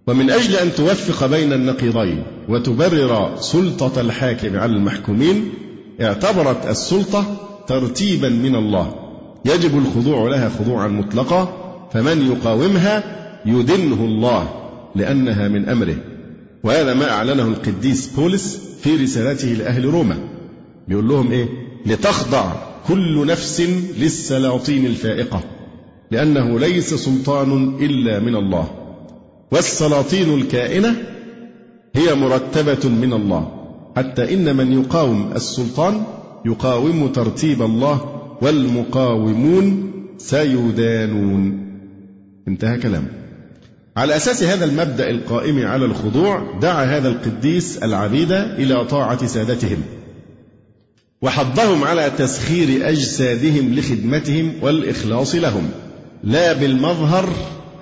[0.07, 5.49] ومن أجل أن توفق بين النقيضين وتبرر سلطة الحاكم على المحكومين
[6.01, 7.25] اعتبرت السلطة
[7.67, 8.95] ترتيبا من الله.
[9.45, 11.53] يجب الخضوع لها خضوعا مطلقا
[11.93, 13.03] فمن يقاومها
[13.45, 14.49] يدنه الله
[14.95, 15.95] لأنها من أمره.
[16.63, 20.17] وهذا ما أعلنه القديس بولس في رسالته لأهل روما.
[20.87, 21.49] بيقول لهم إيه؟
[21.85, 22.53] لتخضع
[22.87, 23.61] كل نفس
[23.97, 25.43] للسلاطين الفائقة
[26.11, 28.84] لأنه ليس سلطان إلا من الله.
[29.51, 30.95] والسلاطين الكائنة
[31.95, 33.51] هي مرتبة من الله.
[33.97, 36.03] حتى إن من يقاوم السلطان
[36.45, 41.65] يقاوم ترتيب الله والمقاومون سيدانون.
[42.47, 43.07] انتهى كلامه
[43.97, 49.77] على أساس هذا المبدأ القائم على الخضوع دعا هذا القديس العبيد إلى طاعة سادتهم
[51.21, 55.69] وحضهم على تسخير أجسادهم لخدمتهم والإخلاص لهم.
[56.23, 57.29] لا بالمظهر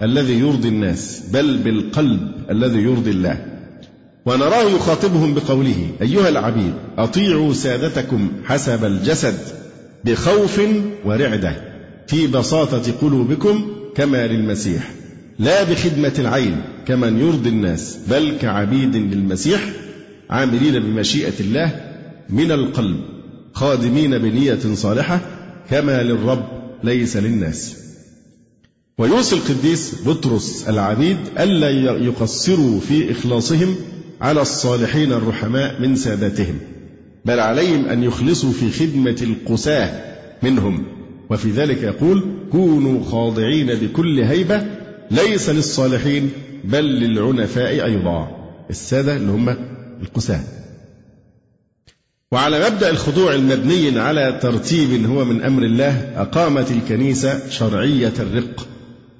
[0.03, 3.45] الذي يرضي الناس بل بالقلب الذي يرضي الله.
[4.25, 9.37] ونراه يخاطبهم بقوله أيها العبيد أطيعوا سادتكم حسب الجسد
[10.05, 10.61] بخوف
[11.05, 11.55] ورعدة
[12.07, 14.91] في بساطة قلوبكم كما للمسيح
[15.39, 19.69] لا بخدمة العين كمن يرضي الناس بل كعبيد للمسيح
[20.29, 21.71] عاملين بمشيئة الله
[22.29, 22.99] من القلب
[23.53, 25.19] خادمين بنية صالحة
[25.69, 26.45] كما للرب
[26.83, 27.82] ليس للناس.
[28.97, 33.75] ويوصي القديس بطرس العبيد ألا يقصروا في إخلاصهم
[34.21, 36.59] على الصالحين الرحماء من ساداتهم
[37.25, 40.01] بل عليهم أن يخلصوا في خدمة القساة
[40.43, 40.85] منهم.
[41.29, 44.65] وفي ذلك يقول كونوا خاضعين بكل هيبة
[45.11, 46.29] ليس للصالحين
[46.63, 48.27] بل للعنفاء أيضا.
[48.69, 49.55] السادة اللي هم
[50.01, 50.39] القساة.
[52.31, 58.67] وعلى مبدأ الخضوع المبني على ترتيب هو من أمر الله أقامت الكنيسة شرعية الرق.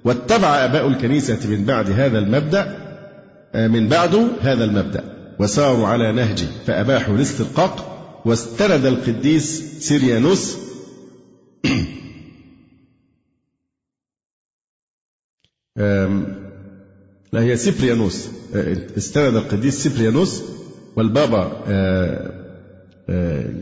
[0.06, 2.84] واتبع آباء الكنيسة من بعد هذا المبدأ
[3.56, 5.04] آه، من بعد هذا المبدأ.
[5.40, 7.90] وساروا على نهجه فأباحوا الاسترقاق
[8.26, 10.58] واستند القديس سيريانوس.
[17.34, 18.28] لا هي سيبريانوس.
[18.56, 20.42] آه، استند القديس سيبريانوس
[20.96, 21.64] والبابا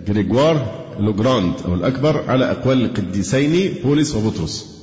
[0.07, 4.80] جريجوار آه، لوجراند أو الأكبر على أقوال القديسين بولس وبطرس.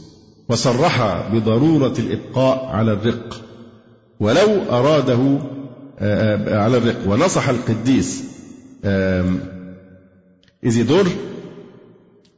[0.49, 3.41] وصرح بضرورة الإبقاء على الرق.
[4.21, 5.39] ولو أراده
[6.57, 7.09] على الرق.
[7.09, 8.25] ونصح القديس
[10.65, 11.07] إيزيدور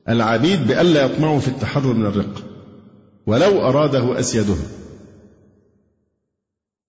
[0.09, 2.43] العبيد بألا يطمعوا في التحرر من الرق.
[3.27, 4.67] ولو أراده أسيدهم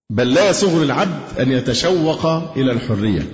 [0.10, 2.26] بل لا يسوغ للعبد أن يتشوق
[2.58, 3.32] إلى الحرية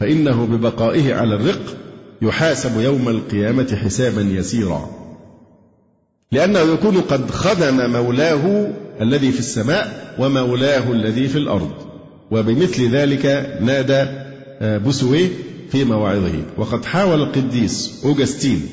[0.00, 1.76] فإنه ببقائه على الرق
[2.22, 5.03] يحاسب يوم القيامة حسابا يسيرا.
[6.32, 11.72] لأنه يكون قد خدم مولاه الذي في السماء ومولاه الذي في الأرض.
[12.30, 14.24] وبمثل ذلك نادى
[14.60, 15.28] آه، بوسويه
[15.70, 16.32] في مواعظه.
[16.56, 18.66] وقد حاول القديس أوجستين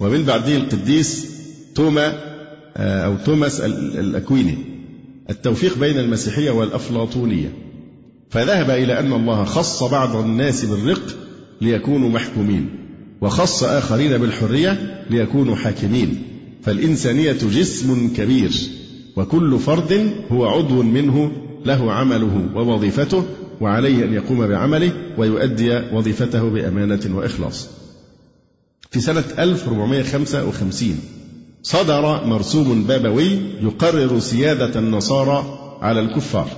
[0.00, 1.26] ومن بعده القديس
[1.74, 2.12] توما
[2.76, 4.58] آه، أو توماس الأكويني
[5.30, 7.52] التوفيق بين المسيحية والأفلاطونية.
[8.30, 11.16] فذهب إلى أن الله خص بعض الناس بالرق
[11.60, 12.68] ليكونوا محكومين
[13.20, 16.22] وخص آخرين بالحرية ليكونوا حاكمين.
[16.64, 18.52] فالإنسانية جسم كبير
[19.16, 21.32] وكل فرد هو عضو منه
[21.64, 23.24] له عمله ووظيفته
[23.60, 27.68] وعليه أن يقوم بعمله ويؤدي وظيفته بأمانة وإخلاص.
[28.90, 30.98] في سنة 1455
[31.62, 36.48] صدر مرسوم بابوي يقرر سيادة النصارى على الكفار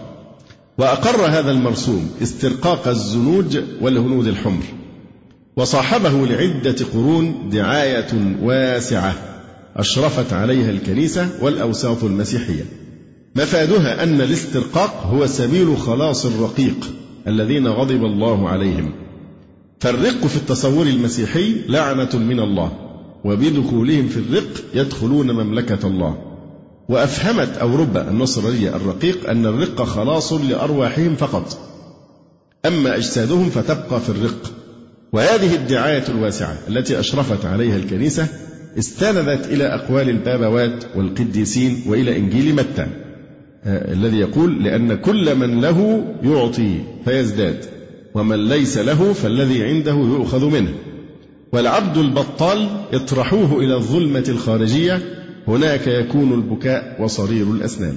[0.78, 4.64] وأقر هذا المرسوم استرقاق الزنوج والهنود الحمر
[5.56, 9.35] وصاحبه لعدة قرون دعاية واسعة.
[9.76, 12.64] أشرفت عليها الكنيسة والأوساط المسيحية.
[13.36, 16.76] مفادها أن الاسترقاق هو سبيل خلاص الرقيق
[17.26, 18.92] الذين غضب الله عليهم.
[19.80, 22.72] فالرق في التصور المسيحي لعنة من الله
[23.24, 26.18] وبدخولهم في الرق يدخلون مملكة الله.
[26.88, 31.58] وأفهمت أوروبا النصرانية الرقيق أن الرق خلاص لأرواحهم فقط.
[32.66, 34.52] أما أجسادهم فتبقى في الرق.
[35.12, 38.28] وهذه الدعاية الواسعة التي أشرفت عليها الكنيسة
[38.78, 42.86] استندت إلى أقوال البابوات والقديسين وإلى إنجيل متى.
[43.64, 47.64] آه، الذي يقول لأن كل من له يعطي فيزداد
[48.14, 50.74] ومن ليس له فالذي عنده يؤخذ منه.
[51.52, 55.02] والعبد البطال اطرحوه إلى الظلمة الخارجية
[55.48, 57.96] هناك يكون البكاء وصرير الأسنان.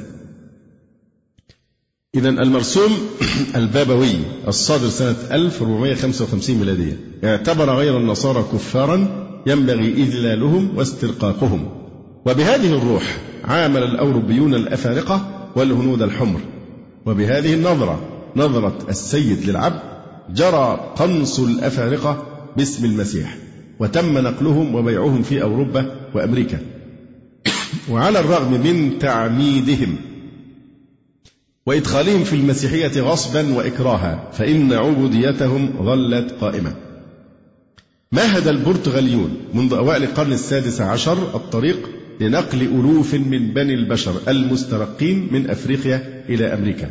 [2.15, 2.91] إذا المرسوم
[3.55, 4.15] البابوي
[4.47, 11.69] الصادر سنة 1455 ميلادية اعتبر غير النصارى كفارا ينبغي إذلالهم واسترقاقهم
[12.25, 16.39] وبهذه الروح عامل الأوروبيون الأفارقة والهنود الحمر.
[17.05, 17.99] وبهذه النظرة
[18.35, 19.79] نظرة السيد للعبد
[20.29, 22.25] جرى قنص الأفارقة
[22.57, 23.37] باسم المسيح
[23.79, 26.59] وتم نقلهم وبيعهم في أوروبا وأمريكا.
[27.89, 29.95] وعلى الرغم من تعميدهم
[31.65, 36.88] وإدخالهم في المسيحية غصبا وإكراها فإن عبوديتهم ظلت قائمة.
[38.11, 41.89] مهد البرتغاليون منذ أوائل القرن السادس عشر الطريق
[42.19, 46.89] لنقل ألوف من بني البشر المسترقين من أفريقيا إلى أمريكا؟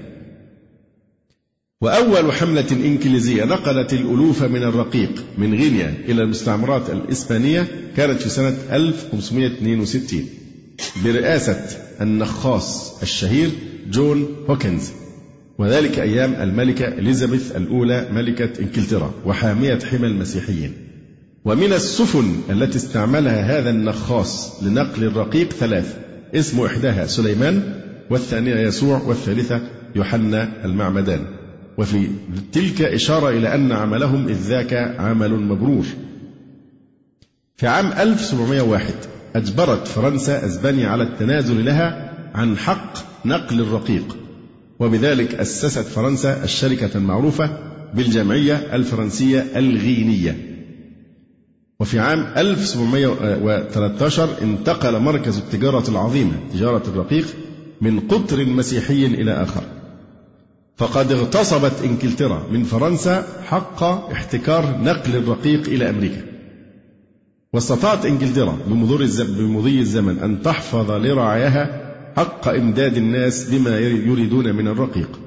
[1.80, 7.66] وأول حملة إنجليزية نقلت الألوف من الرقيق من غينيا إلى المستعمرات الإسبانية
[7.96, 10.26] كانت في سنة 1562
[11.04, 11.66] برئاسة
[12.00, 13.50] النخاص الشهير
[13.90, 14.90] جون هوكنز
[15.58, 20.87] وذلك أيام الملكة إليزابيث الأولى ملكة إنجلترا وحامية حمى المسيحيين.
[21.44, 25.96] ومن السفن التي استعملها هذا النخاص لنقل الرقيق ثلاث.
[26.34, 27.74] اسم إحداها سليمان
[28.10, 29.60] والثانية يسوع والثالثة
[29.96, 31.26] يوحنا المعمدان.
[31.78, 32.08] وفي
[32.52, 35.84] تلك إشارة إلى أن عملهم إذ ذاك عمل مبرور.
[37.56, 38.94] في عام 1701
[39.36, 44.16] أجبرت فرنسا أسبانيا على التنازل لها عن حق نقل الرقيق.
[44.78, 47.50] وبذلك أسست فرنسا الشركة المعروفة
[47.94, 50.47] بالجمعية الفرنسية الغينية.
[51.80, 57.26] وفي عام 1713 انتقل مركز التجارة العظيمة تجارة الرقيق
[57.80, 59.62] من قطر مسيحي إلى آخر.
[60.76, 66.22] فقد اغتصبت إنجلترا من فرنسا حق احتكار نقل الرقيق إلى أمريكا.
[67.52, 68.58] واستطاعت إنجلترا
[69.38, 75.20] بمضي الزمن أن تحفظ لرعاياها حق إمداد الناس بما يريدون من الرقيق.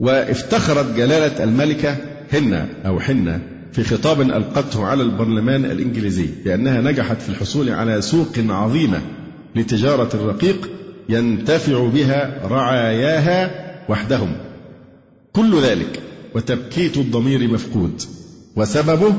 [0.00, 1.96] وافتخرت جلالة الملكة
[2.32, 8.32] هنا أو حنة في خطاب ألقته على البرلمان الإنجليزي بأنها نجحت في الحصول على سوق
[8.38, 9.00] عظيمة
[9.56, 10.70] لتجارة الرقيق
[11.08, 13.50] ينتفع بها رعاياها
[13.88, 14.32] وحدهم.
[15.32, 16.00] كل ذلك
[16.34, 18.02] وتبكيت الضمير مفقود
[18.56, 19.14] وسببه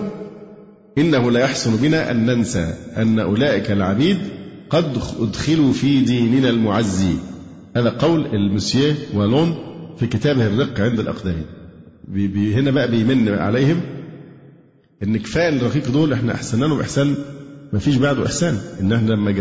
[0.98, 4.18] إنه لا يحسن بنا أن ننسى أن أولئك العبيد
[4.70, 7.14] قد أدخلوا في ديننا المعزي.
[7.76, 9.56] هذا قول المسييه والون
[10.00, 11.46] في كتابه الرق عند الأقدمين
[12.56, 13.82] هنا بقى بيمن عليهم
[15.04, 17.16] إن كفاية الرقيق دول إحنا احسنا لهم إحسان
[17.74, 18.58] ما فيش بعده إحسان.
[18.82, 19.32] إن إحنا لما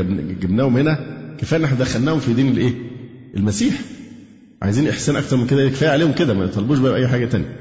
[0.40, 0.98] جبناهم هنا
[1.38, 2.72] كفاية إن إحنا دخلناهم في دين الإيه؟
[3.36, 3.74] المسيح.
[4.62, 7.56] عايزين إحسان أكتر من كده كفاية عليهم كده ما يطلبوش بقى أي حاجة تانية.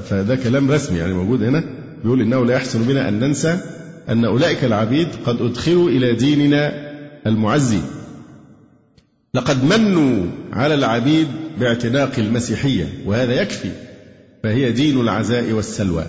[0.00, 1.64] فده كلام رسمي يعني موجود هنا.
[2.04, 3.58] بيقول إنه لا يحسن بنا أن ننسى
[4.08, 6.72] أن أولئك العبيد قد أدخلوا إلى ديننا
[7.26, 7.80] المعزي.
[9.34, 11.26] لقد منوا على العبيد
[11.60, 13.70] باعتناق المسيحية وهذا يكفي
[14.42, 16.04] فهي دين العزاء والسلوى.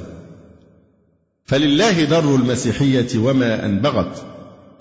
[1.48, 4.26] فلله در المسيحية وما أنبغت.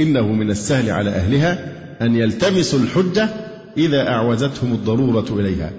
[0.00, 1.72] إنه من السهل على أهلها
[2.02, 3.28] أن يلتمسوا الحجة
[3.76, 5.72] إذا أعوزتهم الضرورة إليها.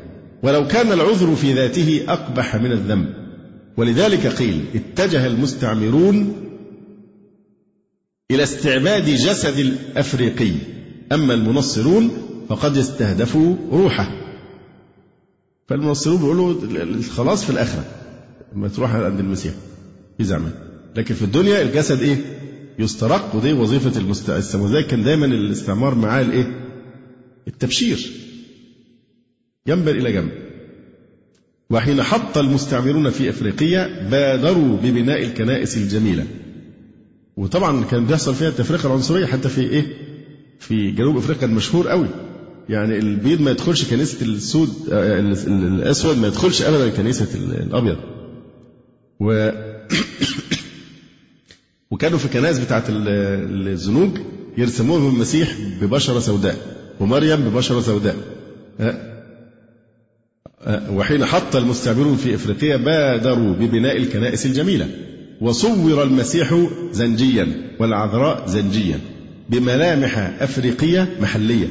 [0.44, 3.14] ولو كان العذر في ذاته أقبح من الذنب.
[3.78, 6.34] ولذلك قيل اتجه المستعمرون
[8.32, 10.52] إلى استعباد جسد الأفريقي.
[11.12, 12.12] أما المنصرون
[12.50, 14.12] فقد استهدفوا روحه.
[15.68, 17.86] فالمنصرون بيقولوا خلاص في الآخرة
[18.56, 19.54] لما تروح عند المسيح.
[20.18, 22.18] في زعمه لكن في الدنيا الجسد إيه؟
[22.80, 26.68] يسترق ودي وظيفة المستعمر كان دايما الاستعمار معاه الإيه؟
[27.48, 28.12] التبشير.
[29.68, 30.32] جنبا إلى جنب.
[31.70, 36.26] وحين حط المستعمرون في أفريقيا بادروا ببناء الكنائس الجميلة.
[37.38, 39.86] وطبعا كان بيحصل فيها التفرقة العنصرية حتى في إيه؟
[40.60, 42.08] في جنوب إفريقيا المشهور قوي.
[42.70, 47.98] يعني البيض ما يدخلش كنيسة السود آه، الأسود ما يدخلش ابدا كنيسة الأبيض.
[49.20, 49.50] و
[51.92, 54.10] وكانوا في الكنائس بتاعت الزنوج
[54.58, 56.58] يرسموهم المسيح ببشرة سوداء
[57.00, 58.16] ومريم ببشرة سوداء.
[58.80, 58.96] آه،
[60.62, 64.88] آه، وحين حط المستعمرون في إفريقيا بادروا ببناء الكنائس الجميلة.
[65.42, 69.00] وصور المسيح زنجيا والعذراء زنجيا
[69.50, 71.68] بملامح أفريقية محلية.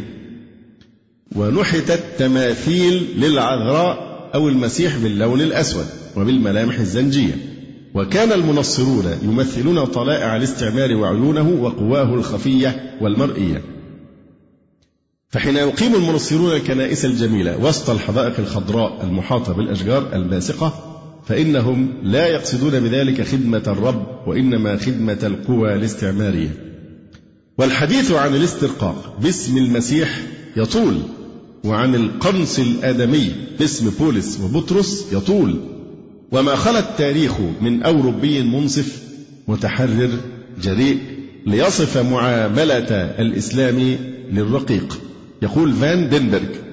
[1.37, 5.87] ونحتت تماثيل للعذراء أو المسيح باللون الأسود
[6.17, 7.56] وبالملامح الزنجية.
[7.97, 13.63] وكان المنصرون يمثلون طلائع الاستعمار وعيونه وقواه الخفية والمرئية.
[15.29, 20.75] فحين يقيم المنصرون الكنائس الجميلة وسط الحدائق الخضراء المحاطة بالأشجار الباسقة
[21.27, 26.51] فإنهم لا يقصدون بذلك خدمة الرب وإنما خدمة القوى الاستعمارية.
[27.59, 30.21] والحديث عن الاسترقاق باسم المسيح
[30.57, 30.99] يطول
[31.65, 35.76] وعن القنص الآدمي باسم بولس وبطرس يطول.
[36.33, 39.03] وما خلا التاريخ من أوروبي منصف
[39.49, 40.11] متحرر
[40.63, 40.99] جريء
[41.47, 43.97] ليصف معاملة الإسلام
[44.33, 45.01] للرقيق.
[45.43, 46.67] يقول فان دينبرغ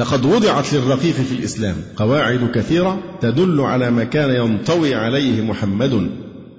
[0.00, 6.10] لقد وضعت للرقيق في الإسلام قواعد كثيرة تدل على ما كان ينطوي عليه محمد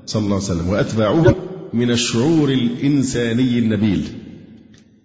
[0.05, 1.35] صلى الله عليه وسلم وأتباعه
[1.73, 4.03] من الشعور الإنساني النبيل.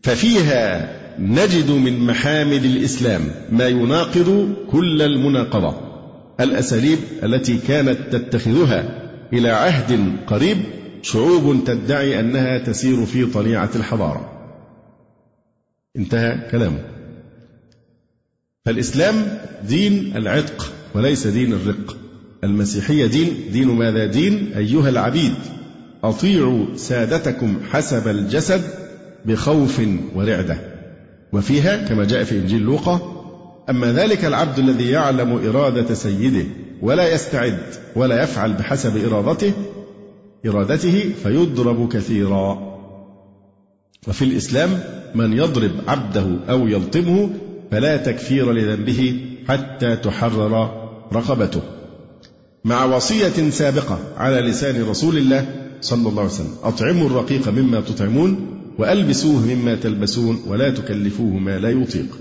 [0.03, 3.23] ففيها نجد من محامد الإسلام
[3.53, 5.75] ما يناقض كل المناقضة
[6.41, 9.03] الأساليب التي كانت تتخذها
[9.33, 10.59] إلى عهد قريب
[11.03, 14.33] شعوب تدعي أنها تسير في طليعة الحضارة.
[15.97, 16.81] انتهى كلامه.
[18.65, 19.39] فالإسلام
[19.69, 21.97] دين العتق وليس دين الرق.
[22.45, 25.35] المسيحية دين دين ماذا؟ دين أيها العبيد.
[26.05, 28.63] أطيعوا سادتكم حسب الجسد
[29.25, 29.81] بخوف
[30.15, 30.76] ورعدة.
[31.37, 33.01] وفيها كما جاء في إنجيل لوقا
[33.71, 36.47] أما ذلك العبد الذي يعلم إرادة سيده
[36.83, 37.59] ولا يستعد
[37.97, 39.53] ولا يفعل بحسب إرادته
[40.47, 42.77] إرادته فيضرب كثيرا.
[44.09, 44.71] وفي الإسلام
[45.15, 47.31] من يضرب عبده أو يلطمه
[47.71, 50.71] فلا تكفير لذنبه حتى تحرر
[51.13, 51.63] رقبته.
[52.65, 55.47] مع وصية سابقة على لسان رسول الله
[55.81, 61.71] صلى الله عليه وسلم أطعموا الرقيق مما تطعمون وألبسوه مما تلبسون ولا تكلفوه ما لا
[61.71, 62.19] يطيق.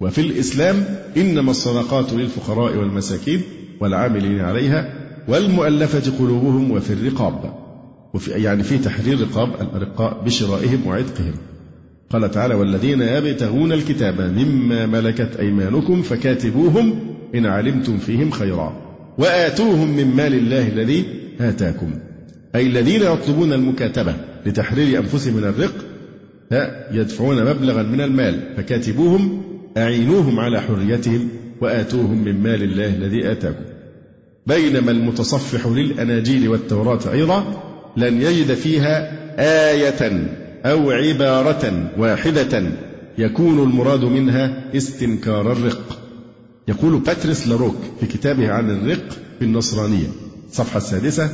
[0.00, 0.84] وفي الإسلام
[1.16, 3.40] إنما الصدقات للفقراء والمساكين
[3.80, 4.94] والعاملين عليها
[5.28, 7.54] والمؤلفة قلوبهم وفي الرقاب.
[8.14, 11.34] وفي يعني في تحرير رقاب الأرقاء بشرائهم وعتقهم.
[12.10, 16.94] قال تعالى والذين يبتغون الكتاب مما ملكت أيمانكم فكاتبوهم
[17.34, 18.76] إن علمتم فيهم خيرا.
[19.18, 21.04] وآتوهم من مال الله الذي
[21.40, 21.90] آتاكم.
[22.54, 24.14] أي الذين يطلبون المكاتبة
[24.46, 25.74] لتحرير أنفسهم من الرق
[26.50, 29.42] لا يدفعون مبلغا من المال فكاتبوهم
[29.76, 31.28] أعينوهم على حريتهم
[31.60, 33.64] وآتوهم من مال الله الذي آتاكم.
[34.46, 37.62] بينما المتصفح للأناجيل والتوراة أيضا
[37.96, 39.12] لن يجد فيها
[39.70, 40.28] آية
[40.64, 42.62] أو عبارة واحدة
[43.18, 45.98] يكون المراد منها استنكار الرق.
[46.68, 49.08] يقول باتريس لاروك في كتابه عن الرق
[49.38, 50.06] في النصرانية
[50.48, 51.30] الصفحة السادسة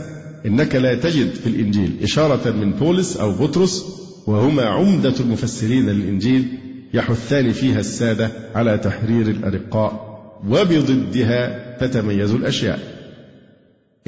[0.47, 3.85] إنك لا تجد في الإنجيل إشارة من بولس أو بطرس
[4.27, 6.49] وهما عمدة المفسرين للإنجيل
[6.95, 10.09] يحثان فيها السادة على تحرير الأرقاء
[10.49, 12.81] وبضدها تتميز الأشياء.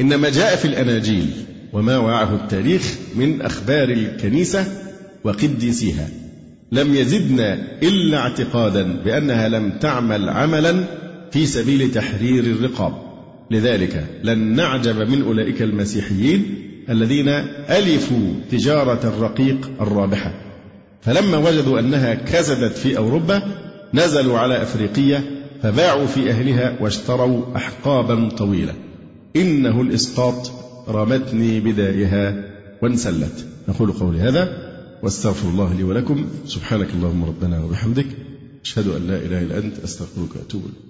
[0.00, 1.30] إنما جاء في الأناجيل
[1.72, 4.64] وما وعه التاريخ من أخبار الكنيسة
[5.24, 6.08] وقديسيها.
[6.72, 10.84] لم يزدنا إلا اعتقادا بأنها لم تعمل عملا
[11.30, 13.09] في سبيل تحرير الرقاب.
[13.50, 16.54] لذلك لن نعجب من أولئك المسيحيين
[16.90, 17.28] الذين
[17.68, 20.34] ألفوا تجارة الرقيق الرابحة.
[21.02, 23.42] فلما وجدوا أنها كسدت في أوروبا
[23.94, 25.24] نزلوا على أفريقية
[25.62, 28.74] فباعوا في أهلها واشتروا أحقابا طويلة.
[29.36, 30.52] إنه الإسقاط
[30.88, 32.44] رمتني بدائها
[32.82, 33.46] وانسلت.
[33.68, 34.70] نقول قولي هذا
[35.02, 36.26] واستغفر الله لي ولكم.
[36.46, 38.06] سبحانك اللهم ربنا وبحمدك
[38.64, 40.89] أشهد أن لا إله إلا أنت أستغفرك وأتوب إليك.